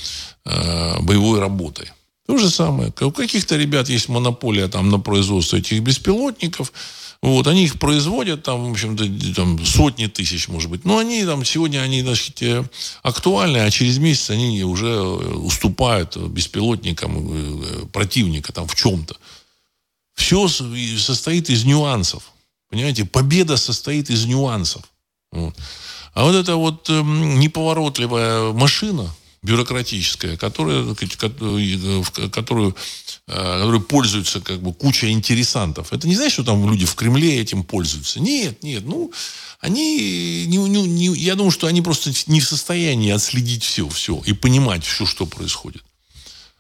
[0.46, 1.92] э, боевой работой.
[2.28, 2.94] То же самое.
[3.00, 6.74] У каких-то ребят есть монополия там на производство этих беспилотников–
[7.22, 10.86] вот, они их производят, там, в общем-то, там, сотни тысяч, может быть.
[10.86, 12.64] Но они там, сегодня они, значит, э,
[13.02, 19.16] актуальны, а через месяц они уже э, уступают беспилотникам э, противника там в чем-то.
[20.14, 22.32] Все состоит из нюансов.
[22.70, 24.84] Понимаете, победа состоит из нюансов.
[25.32, 25.56] Вот.
[26.14, 29.14] А вот эта вот эм, неповоротливая машина,
[29.44, 32.76] бюрократическая, которая, которую, которую
[33.28, 35.92] которой пользуются как бы куча интересантов.
[35.92, 38.20] Это не значит, что там люди в Кремле этим пользуются.
[38.22, 38.84] Нет, нет.
[38.86, 39.12] Ну,
[39.60, 44.22] они, не, не, не, я думаю, что они просто не в состоянии отследить все, все
[44.26, 45.84] и понимать все, что происходит.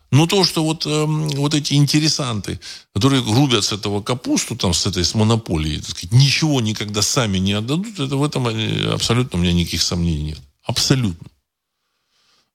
[0.09, 2.59] Но то, что вот, э, вот эти интересанты,
[2.93, 7.39] которые рубят с этого капусту, там, с этой с монополией, так сказать, ничего никогда сами
[7.39, 10.39] не отдадут, это в этом э, абсолютно у меня никаких сомнений нет.
[10.63, 11.28] Абсолютно.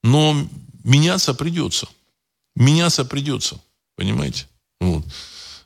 [0.02, 0.48] Но
[0.84, 1.88] меняться придется.
[2.56, 3.60] Меняться придется.
[3.96, 4.46] Понимаете?
[4.80, 5.04] Вот.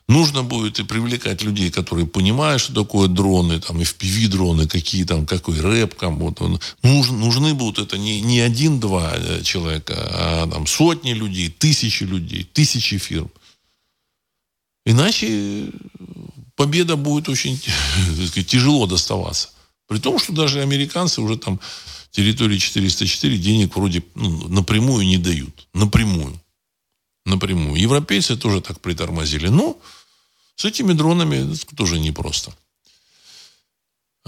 [0.07, 5.59] Нужно будет и привлекать людей, которые понимают, что такое дроны, там, FPV-дроны, какие там, какой
[5.59, 10.65] рэп, там, вот, он, нужны, нужны будут это не, не один-два э, человека, а там
[10.65, 13.29] сотни людей, тысячи людей, тысячи фирм.
[14.85, 15.71] Иначе
[16.55, 17.57] победа будет очень
[18.27, 19.49] сказать, тяжело доставаться.
[19.87, 21.59] При том, что даже американцы уже там
[22.11, 25.67] территории 404 денег вроде ну, напрямую не дают.
[25.73, 26.39] Напрямую.
[27.25, 27.79] напрямую.
[27.79, 29.49] Европейцы тоже так притормозили.
[29.49, 29.79] Но
[30.55, 32.53] с этими дронами тоже непросто.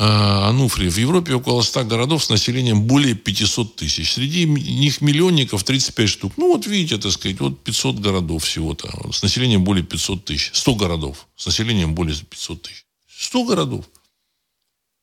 [0.02, 0.88] А, Ануфрий.
[0.88, 4.14] В Европе около 100 городов с населением более 500 тысяч.
[4.14, 6.34] Среди них миллионников 35 штук.
[6.38, 9.12] Ну, вот видите, так сказать, вот 500 городов всего-то.
[9.12, 10.52] С населением более 500 тысяч.
[10.54, 12.86] 100 городов с населением более 500 тысяч.
[13.10, 13.86] 100 городов.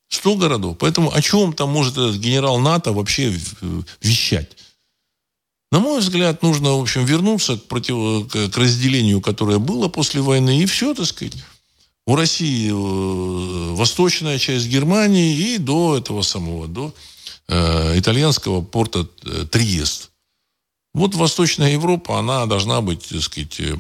[0.08, 0.76] 100 городов.
[0.78, 3.34] Поэтому о чем там может этот генерал НАТО вообще
[4.00, 4.56] вещать?
[5.72, 8.28] На мой взгляд, нужно, в общем, вернуться к, против...
[8.30, 11.34] к разделению, которое было после войны, и все, так сказать.
[12.06, 16.94] У России э, восточная часть Германии и до этого самого, до
[17.48, 20.10] э, итальянского порта э, Триест.
[20.94, 23.76] Вот Восточная Европа, она должна быть, так сказать, э,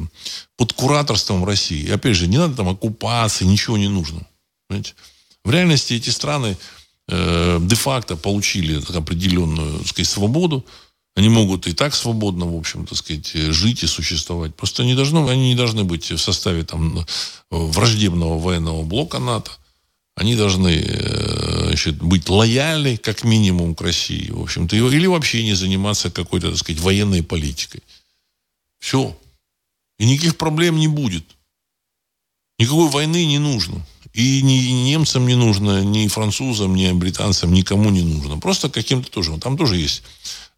[0.56, 1.84] под кураторством России.
[1.84, 4.26] И опять же, не надо там оккупации, ничего не нужно.
[4.68, 4.94] Понимаете?
[5.46, 6.56] В реальности эти страны
[7.06, 10.66] э, де-факто получили определенную так сказать, свободу.
[11.14, 14.56] Они могут и так свободно, в общем, так сказать, жить и существовать.
[14.56, 17.06] Просто не должно, они не должны быть в составе там,
[17.48, 19.52] враждебного военного блока НАТО.
[20.16, 20.82] Они должны
[21.66, 26.58] значит, быть лояльны, как минимум, к России, в общем-то, или вообще не заниматься какой-то, так
[26.58, 27.84] сказать, военной политикой.
[28.80, 29.16] Все.
[30.00, 31.24] И никаких проблем не будет.
[32.58, 33.86] Никакой войны не нужно.
[34.16, 38.38] И ни немцам не нужно, ни французам, ни британцам, никому не нужно.
[38.38, 39.36] Просто каким-то тоже.
[39.38, 40.02] Там тоже есть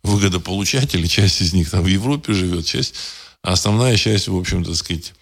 [0.05, 2.95] выгодополучатели, часть из них там в Европе живет, часть,
[3.43, 5.13] а основная часть, в общем-то, сказать,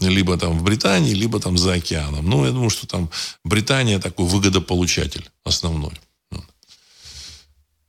[0.00, 2.30] либо там в Британии, либо там за океаном.
[2.30, 3.10] Ну, я думаю, что там
[3.44, 5.94] Британия такой выгодополучатель основной.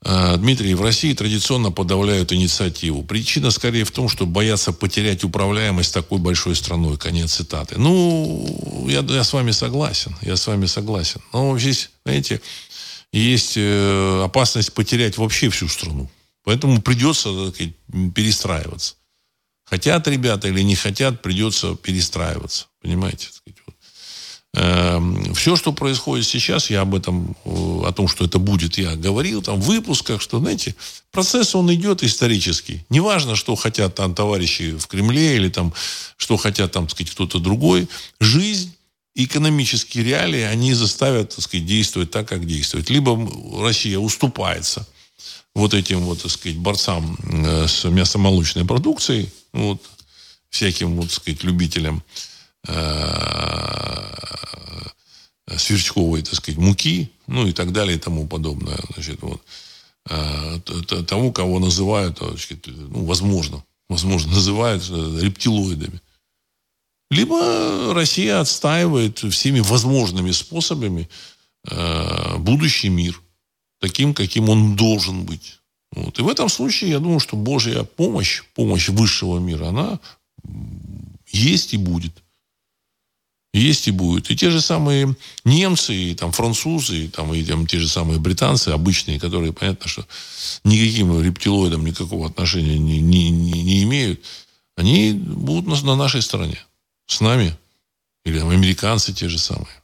[0.03, 3.03] А, Дмитрий, в России традиционно подавляют инициативу.
[3.03, 6.97] Причина скорее в том, что боятся потерять управляемость такой большой страной.
[6.97, 7.77] Конец цитаты.
[7.77, 10.15] Ну, я, я с вами согласен.
[10.21, 11.21] Я с вами согласен.
[11.33, 12.41] Но здесь, знаете,
[13.13, 16.09] есть э, опасность потерять вообще всю страну.
[16.43, 17.75] Поэтому придется сказать,
[18.15, 18.95] перестраиваться.
[19.65, 22.65] Хотят ребята или не хотят, придется перестраиваться.
[22.81, 23.29] Понимаете?
[24.53, 27.49] Эм, Все, что происходит сейчас, я об этом, э,
[27.87, 30.75] о том, что это будет, я говорил там в выпусках, что, знаете,
[31.11, 32.83] процесс, он идет исторический.
[32.89, 35.73] Неважно, что хотят там товарищи в Кремле или там,
[36.17, 37.87] что хотят там, так сказать, кто-то другой.
[38.19, 38.73] Жизнь
[39.15, 42.89] экономические реалии, они заставят, так сказать, действовать так, как действует.
[42.89, 43.17] Либо
[43.61, 44.87] Россия уступается–
[45.53, 49.81] вот этим вот, так сказать, борцам э, с мясомолочной продукцией, вот,
[50.49, 52.03] всяким, вот, так сказать, любителям
[55.57, 58.79] сверчковой, так сказать, муки, ну и так далее и тому подобное.
[58.93, 59.41] Значит, вот,
[60.09, 60.59] э,
[61.07, 66.01] тому, кого называют, значит, ну, возможно, возможно, называют рептилоидами.
[67.09, 71.09] Либо Россия отстаивает всеми возможными способами
[72.37, 73.21] будущий мир–
[73.81, 75.59] таким, каким он должен быть.
[75.91, 76.17] Вот.
[76.19, 79.99] И в этом случае я думаю, что Божья помощь, помощь высшего мира, она
[81.27, 82.13] есть и будет.
[83.53, 84.31] Есть и будет.
[84.31, 88.19] И те же самые немцы, и там французы, и, там, и там, те же самые
[88.19, 90.05] британцы обычные, которые, понятно, что
[90.63, 94.21] никаким рептилоидам никакого отношения не, не, не, не имеют,
[94.77, 96.59] они будут на, на нашей стороне.
[97.07, 97.57] С нами.
[98.23, 99.80] Или там, американцы те же самые.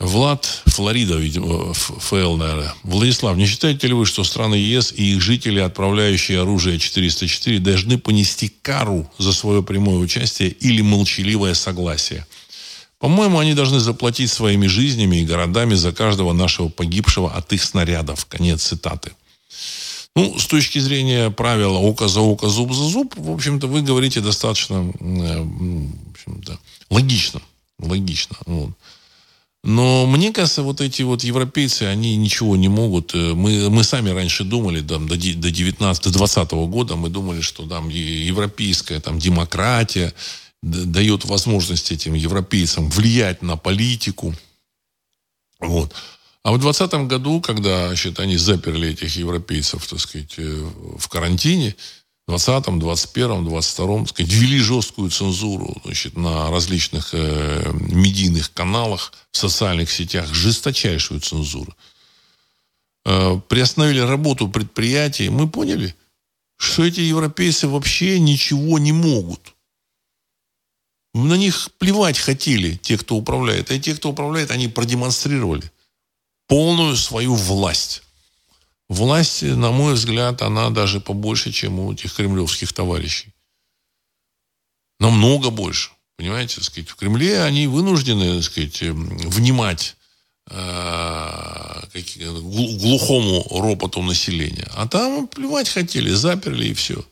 [0.00, 2.74] Влад, Флорида, видимо, ФЛ, наверное.
[2.82, 7.98] Владислав, не считаете ли вы, что страны ЕС и их жители, отправляющие оружие 404, должны
[7.98, 12.26] понести кару за свое прямое участие или молчаливое согласие?
[12.98, 18.26] По-моему, они должны заплатить своими жизнями и городами за каждого нашего погибшего от их снарядов.
[18.26, 19.12] Конец цитаты.
[20.16, 24.20] Ну, с точки зрения правила око за око, зуб за зуб, в общем-то, вы говорите
[24.20, 27.42] достаточно э, в общем-то, логично.
[27.78, 28.36] Логично.
[28.46, 28.70] Вот.
[29.66, 33.14] Но мне кажется, вот эти вот европейцы, они ничего не могут.
[33.14, 37.40] Э, мы, мы сами раньше думали, там, до, до 19 до 20 года, мы думали,
[37.40, 40.12] что там европейская там, демократия
[40.60, 44.34] дает возможность этим европейцам влиять на политику.
[45.60, 45.94] Вот.
[46.42, 51.74] А в 2020 году, когда значит, они заперли этих европейцев, так сказать, э, в карантине,
[52.28, 59.90] 20-м, 21-м, 22-м, сказать, ввели жесткую цензуру значит, на различных э, медийных каналах, в социальных
[59.90, 61.74] сетях, жесточайшую цензуру.
[63.04, 65.28] Э, приостановили работу предприятий.
[65.28, 65.94] Мы поняли,
[66.56, 69.54] что эти европейцы вообще ничего не могут.
[71.12, 73.70] На них плевать хотели те, кто управляет.
[73.70, 75.70] А те, кто управляет, они продемонстрировали
[76.48, 78.03] полную свою власть.
[78.88, 83.32] Власть, на мой взгляд, она даже побольше, чем у этих кремлевских товарищей.
[85.00, 85.90] Намного больше.
[86.16, 89.96] Понимаете, так сказать, в Кремле они вынуждены, так сказать, эм, внимать
[90.50, 91.80] э,
[92.12, 94.68] глухому ропоту населения.
[94.74, 97.04] А там плевать хотели, заперли и все.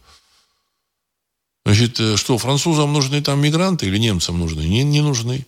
[1.64, 4.62] Значит, э, что, французам нужны там мигранты или немцам нужны?
[4.62, 5.46] Не, не нужны.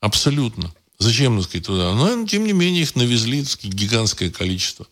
[0.00, 0.74] Абсолютно.
[0.98, 1.94] Зачем, так сказать, туда?
[1.94, 4.86] Но, тем не менее, их навезли, так сказать, гигантское количество.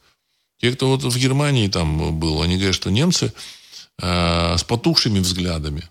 [0.60, 3.32] Те, кто вот в Германии там был, они говорят, что немцы
[3.98, 5.88] э, с потухшими взглядами.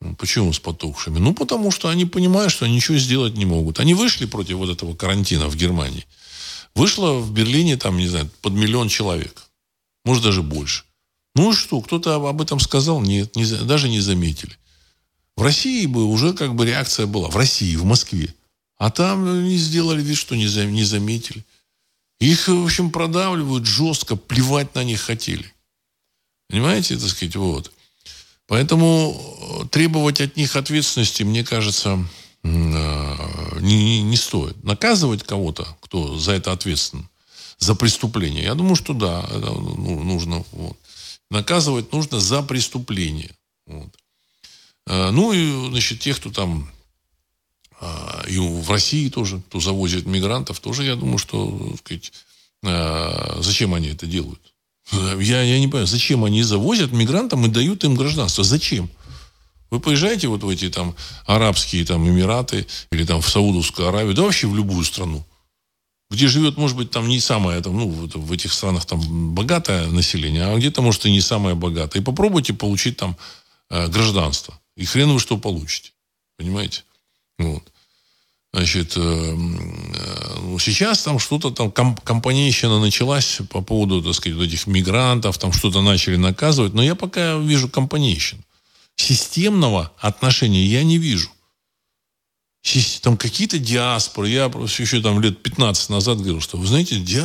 [0.00, 1.18] Ну, почему с потухшими?
[1.18, 3.78] Ну, потому что они понимают, что ничего сделать не могут.
[3.78, 6.04] Они вышли против вот этого карантина в Германии.
[6.74, 9.44] Вышло в Берлине, там, не знаю, под миллион человек.
[10.04, 10.82] Может, даже больше.
[11.36, 13.00] Ну и что, кто-то об этом сказал?
[13.00, 14.58] Нет, не, даже не заметили.
[15.36, 17.28] В России бы уже как бы реакция была.
[17.28, 18.34] В России, в Москве.
[18.78, 21.44] А там не сделали вид, что не, не заметили.
[22.22, 25.52] Их, в общем, продавливают жестко, плевать на них хотели.
[26.48, 27.72] Понимаете, так сказать, вот.
[28.46, 31.98] Поэтому требовать от них ответственности, мне кажется,
[32.44, 34.62] э, не, не стоит.
[34.62, 37.08] Наказывать кого-то, кто за это ответственен,
[37.58, 40.44] за преступление, я думаю, что да, ну, нужно.
[40.52, 40.76] Вот.
[41.28, 43.34] Наказывать нужно за преступление.
[43.66, 43.90] Вот.
[44.86, 46.71] Э, ну и, значит, тех, кто там э,
[48.28, 52.12] и в России тоже, кто завозит мигрантов, тоже, я думаю, что, сказать,
[52.62, 54.40] э, зачем они это делают?
[54.92, 58.44] Я, я не понимаю, зачем они завозят мигрантам и дают им гражданство?
[58.44, 58.90] Зачем?
[59.70, 60.94] Вы поезжаете вот в эти там
[61.26, 65.24] арабские там Эмираты или там в Саудовскую Аравию, да вообще в любую страну
[66.12, 70.44] где живет, может быть, там не самое, там, ну, в этих странах там богатое население,
[70.44, 72.02] а где-то, может, и не самое богатое.
[72.02, 73.16] И попробуйте получить там
[73.70, 74.60] э, гражданство.
[74.76, 75.92] И хрен вы что получите.
[76.36, 76.84] Понимаете?
[77.38, 77.62] Вот.
[78.52, 84.38] Значит, э, э, ну, сейчас там что-то там, комп компанейщина началась по поводу, так сказать,
[84.38, 88.42] этих мигрантов, там что-то начали наказывать, но я пока вижу компанейщину.
[88.96, 91.30] Системного отношения я не вижу
[93.00, 94.28] там какие-то диаспоры.
[94.28, 97.22] Я просто еще там лет 15 назад говорил, что, вы знаете, ди,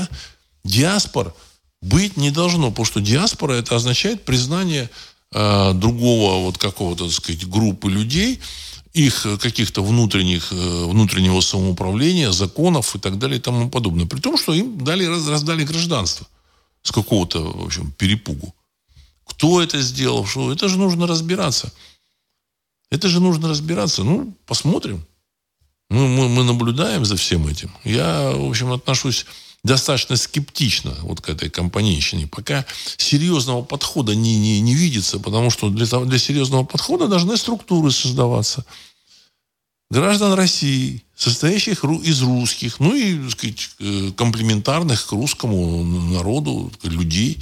[0.64, 1.36] диаспор
[1.82, 4.90] быть не должно, потому что диаспора это означает признание
[5.32, 8.40] э, другого вот какого-то, так сказать, группы людей,
[8.98, 14.06] их каких-то внутренних, э, внутреннего самоуправления, законов и так далее и тому подобное.
[14.06, 16.28] При том, что им дали, раздали гражданство
[16.82, 18.54] с какого-то, в общем, перепугу.
[19.26, 20.26] Кто это сделал?
[20.26, 20.52] Что?
[20.52, 21.72] Это же нужно разбираться.
[22.90, 24.04] Это же нужно разбираться.
[24.04, 25.06] Ну, посмотрим.
[25.90, 27.70] Мы, мы, мы наблюдаем за всем этим.
[27.84, 29.26] Я, в общем, отношусь
[29.64, 32.28] достаточно скептично вот к этой компанейщине.
[32.28, 32.66] Пока
[32.98, 38.66] серьезного подхода не, не, не видится, потому что для, для серьезного подхода должны структуры создаваться.
[39.90, 47.38] Граждан России, состоящих из русских, ну и, так сказать, э, комплементарных к русскому народу людей,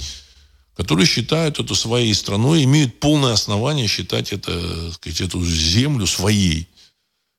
[0.76, 6.68] которые считают это своей страной, имеют полное основание считать это, так сказать, эту землю своей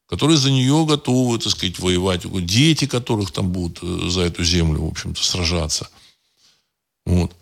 [0.07, 2.21] которые за нее готовы, так сказать, воевать.
[2.45, 5.89] Дети, которых там будут э, за эту землю, в общем-то, сражаться.
[7.05, 7.33] Вот.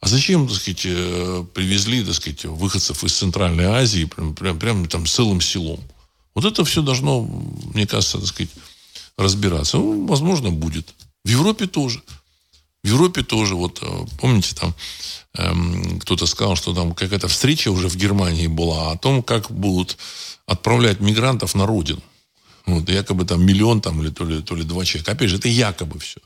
[0.00, 4.86] А зачем, так сказать, э, привезли, так сказать, выходцев из Центральной Азии прям, прям, прям
[4.86, 5.80] там целым селом?
[6.34, 7.22] Вот это все должно,
[7.74, 8.50] мне кажется, так сказать,
[9.16, 9.78] разбираться.
[9.78, 10.94] Ну, возможно, будет.
[11.24, 12.02] В Европе тоже.
[12.82, 14.74] В Европе тоже, вот э, помните, там
[15.34, 19.98] эм, кто-то сказал, что там какая-то встреча уже в Германии была о том, как будут
[20.46, 22.02] отправлять мигрантов на родину.
[22.74, 25.12] Вот, якобы там миллион там, или то ли, то ли два человека.
[25.12, 26.20] Опять же, это якобы все.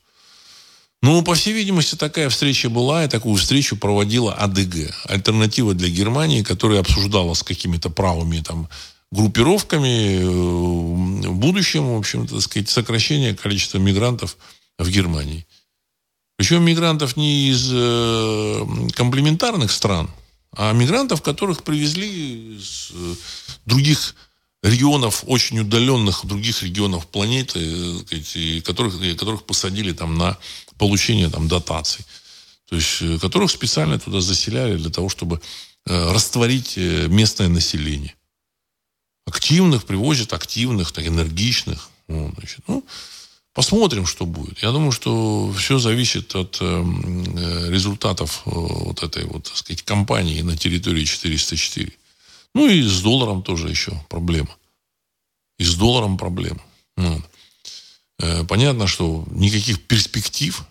[1.03, 4.95] Ну, по всей видимости, такая встреча была, и такую встречу проводила АДГ.
[5.07, 8.69] Альтернатива для Германии, которая обсуждала с какими-то правыми там,
[9.11, 14.37] группировками э, в будущем, в общем-то, сказать, сокращение количества мигрантов
[14.79, 15.47] в Германии.
[16.37, 20.11] Причем мигрантов не из э, комплементарных стран,
[20.57, 23.15] а мигрантов, которых привезли из э,
[23.67, 24.15] других
[24.65, 30.39] регионов, очень удаленных других регионов планеты, и которых, которых посадили там на
[30.79, 32.05] получение там, дотаций.
[32.69, 35.41] То есть, э, которых специально туда заселяли для того, чтобы
[35.87, 38.15] э, растворить э, местное население.
[39.27, 41.91] Активных привозят, активных, так, энергичных.
[42.09, 42.85] Вот, значит, ну,
[43.53, 44.63] посмотрим, что будет.
[44.63, 50.41] Я думаю, что все зависит от э, результатов э, вот этой вот, так сказать, кампании
[50.41, 51.93] на территории 404.
[52.55, 54.57] Ну и с долларом тоже еще проблема.
[55.59, 56.61] И с долларом проблема.
[56.97, 57.23] Ну,
[58.21, 60.65] э, понятно, что никаких перспектив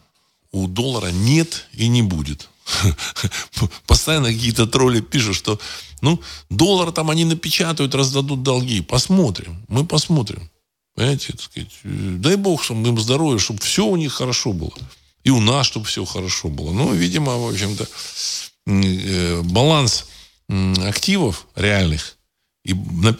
[0.51, 2.49] у доллара нет и не будет.
[3.85, 5.59] Постоянно какие-то тролли пишут, что
[6.01, 8.81] ну, доллар там они напечатают, раздадут долги.
[8.81, 9.65] Посмотрим.
[9.67, 10.49] Мы посмотрим.
[10.95, 14.77] Понимаете, так сказать, дай бог чтобы им здоровья, чтобы все у них хорошо было.
[15.23, 16.71] И у нас, чтобы все хорошо было.
[16.71, 17.87] Ну, видимо, в общем-то,
[18.67, 20.05] э, баланс
[20.85, 22.17] активов реальных
[22.65, 22.73] и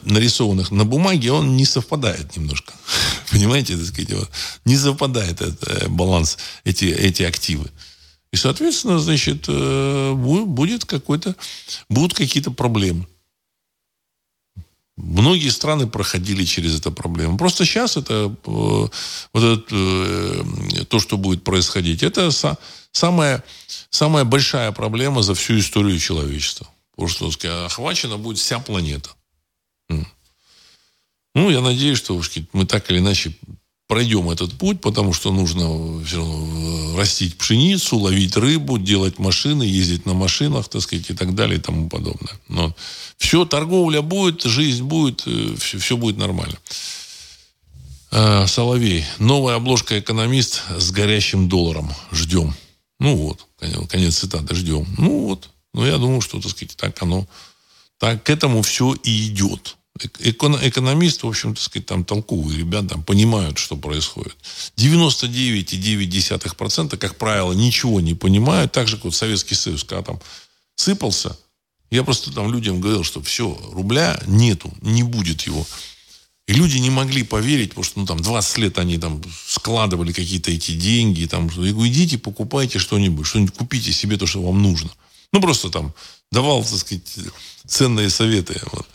[0.04, 2.74] нарисованных на бумаге, он не совпадает немножко.
[3.32, 4.30] Понимаете, так сказать, вот,
[4.66, 7.70] не совпадает этот э, баланс, эти, эти активы.
[8.32, 11.36] И, соответственно, значит, э, будет какой-то,
[11.90, 13.06] будут какие-то проблемы.
[14.96, 17.38] Многие страны проходили через эту проблему.
[17.38, 18.88] Просто сейчас это э,
[19.34, 22.58] вот это, то, что будет происходить, это са,
[22.94, 23.44] самая,
[23.90, 26.68] самая большая проблема за всю историю человечества.
[26.96, 29.10] Потому что сказать, охвачена будет вся планета.
[31.36, 32.22] Ну, я надеюсь, что
[32.54, 33.36] мы так или иначе
[33.88, 40.06] пройдем этот путь, потому что нужно все равно растить пшеницу, ловить рыбу, делать машины, ездить
[40.06, 42.40] на машинах, так сказать, и так далее и тому подобное.
[42.48, 42.76] Но
[43.18, 46.58] все, торговля будет, жизнь будет, все, э, все будет нормально.
[48.46, 49.06] Соловей.
[49.18, 51.92] Новая обложка «Экономист» с горящим долларом.
[52.12, 52.54] Ждем.
[53.00, 53.48] Ну вот,
[53.90, 54.54] конец цитаты.
[54.54, 54.86] Ждем.
[55.00, 55.50] Ну вот.
[55.74, 57.28] Ну, я думаю, что, так сказать, так оно,
[57.98, 59.76] так к этому все и идет.
[60.20, 64.36] Экономисты, в общем, так сказать, там толковые ребята, понимают, что происходит.
[64.78, 68.72] 99,9%, как правило, ничего не понимают.
[68.72, 70.20] Так же, как вот Советский Союз, когда там
[70.76, 71.38] сыпался,
[71.92, 75.64] я просто там людям говорил, что все, рубля нету, не будет его.
[76.48, 80.52] И люди не могли поверить, потому что ну, там 20 лет они там складывали какие-то
[80.52, 81.26] эти деньги.
[81.26, 84.90] Там, я говорю, идите, покупайте что-нибудь, что-нибудь купите себе то, что вам нужно.
[85.34, 85.94] Ну, просто там
[86.32, 87.18] давал, так сказать,
[87.68, 88.62] ценные советы.
[88.72, 88.88] Вот.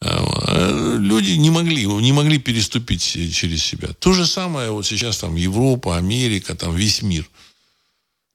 [0.00, 3.88] А, люди не могли, не могли переступить через себя.
[3.98, 7.28] То же самое вот сейчас там Европа, Америка, там весь мир.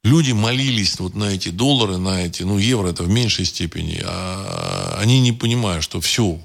[0.03, 4.97] Люди молились вот на эти доллары, на эти, ну, евро это в меньшей степени, а
[4.99, 6.39] они не понимают, что все,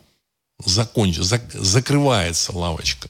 [0.65, 3.09] закончится, зак, закрывается лавочка.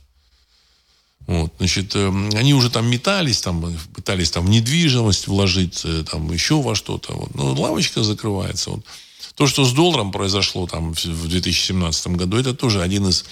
[1.33, 6.31] Вот, значит, эм, они уже там метались, там, пытались там в недвижимость вложить, э, там
[6.31, 7.15] еще во что-то.
[7.15, 7.35] Вот.
[7.35, 8.71] Но лавочка закрывается.
[8.71, 8.85] Вот.
[9.35, 13.25] То, что с долларом произошло там в 2017 году, это тоже один из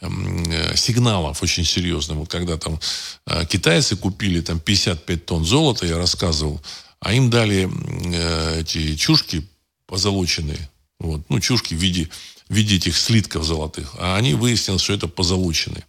[0.00, 2.18] эм, э, сигналов очень серьезных.
[2.18, 2.78] Вот когда там
[3.26, 6.60] э, китайцы купили там 55 тонн золота, я рассказывал,
[7.00, 7.68] а им дали
[8.60, 9.44] эти чушки
[9.86, 10.70] позолоченные.
[11.00, 12.10] Вот, ну, чушки в виде,
[12.50, 13.94] в виде этих слитков золотых.
[13.98, 15.86] А они выяснили, что это позолоченные.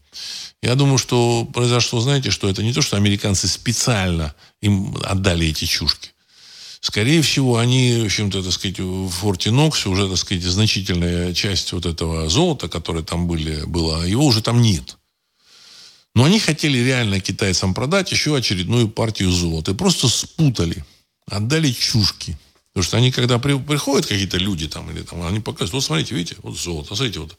[0.61, 5.65] Я думаю, что произошло, знаете, что это не то, что американцы специально им отдали эти
[5.65, 6.11] чушки.
[6.79, 11.73] Скорее всего, они, в общем-то, так сказать, в форте Нокс уже, так сказать, значительная часть
[11.73, 14.97] вот этого золота, которое там были, было, его уже там нет.
[16.13, 19.71] Но они хотели реально китайцам продать еще очередную партию золота.
[19.71, 20.83] И просто спутали.
[21.27, 22.37] Отдали чушки.
[22.73, 26.15] Потому что они, когда при, приходят какие-то люди там, или там, они показывают, вот смотрите,
[26.15, 27.37] видите, вот золото, смотрите, вот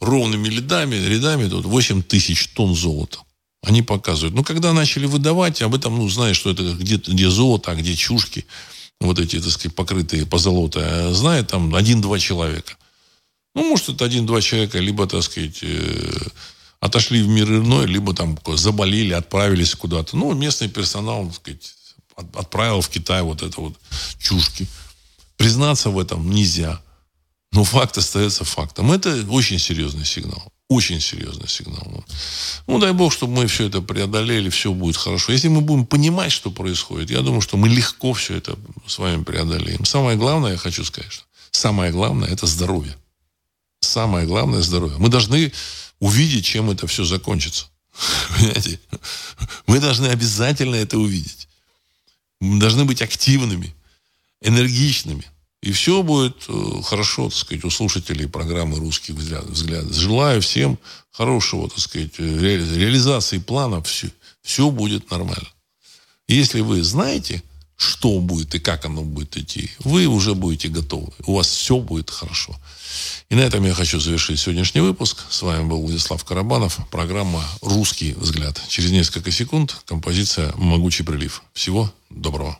[0.00, 3.20] ровными рядами, рядами тут 8 тысяч тонн золота.
[3.62, 4.34] Они показывают.
[4.34, 7.94] Ну, когда начали выдавать, об этом, ну, знаешь, что это где, где золото, а где
[7.94, 8.46] чушки,
[9.00, 12.76] вот эти, так сказать, покрытые по золоту, а знает там один-два человека.
[13.54, 16.28] Ну, может, это один-два человека, либо, так сказать, э,
[16.80, 20.16] отошли в мир иной, либо там заболели, отправились куда-то.
[20.16, 21.75] Ну, местный персонал, так сказать,
[22.16, 23.74] отправил в Китай вот это вот
[24.18, 24.66] чушки.
[25.36, 26.80] Признаться в этом нельзя.
[27.52, 28.92] Но факт остается фактом.
[28.92, 30.52] Это очень серьезный сигнал.
[30.68, 32.04] Очень серьезный сигнал.
[32.66, 35.32] Ну, дай бог, чтобы мы все это преодолели, все будет хорошо.
[35.32, 39.22] Если мы будем понимать, что происходит, я думаю, что мы легко все это с вами
[39.22, 39.84] преодолеем.
[39.84, 42.96] Самое главное, я хочу сказать, что самое главное– это здоровье.
[43.80, 44.98] Самое главное– здоровье.
[44.98, 45.52] Мы должны
[46.00, 47.66] увидеть, чем это все закончится.
[48.36, 48.80] Понимаете?
[49.66, 51.45] Мы должны обязательно это увидеть.
[52.40, 53.74] Должны быть активными,
[54.40, 55.24] энергичными.
[55.62, 59.44] И все будет э, хорошо, так сказать, у слушателей программы «Русский взгляд».
[59.46, 59.92] взгляд.
[59.92, 60.78] Желаю всем
[61.10, 63.88] хорошего, так сказать, э, реализации планов.
[63.88, 64.10] Все,
[64.42, 65.48] все будет нормально.
[66.28, 67.42] Если вы знаете,
[67.76, 71.12] что будет и как оно будет идти, вы уже будете готовы.
[71.26, 72.56] У вас все будет хорошо.
[73.28, 75.24] И на этом я хочу завершить сегодняшний выпуск.
[75.28, 76.78] С вами был Владислав Карабанов.
[76.90, 78.60] Программа «Русский взгляд».
[78.68, 81.42] Через несколько секунд композиция «Могучий прилив».
[81.52, 82.58] Всего доброго.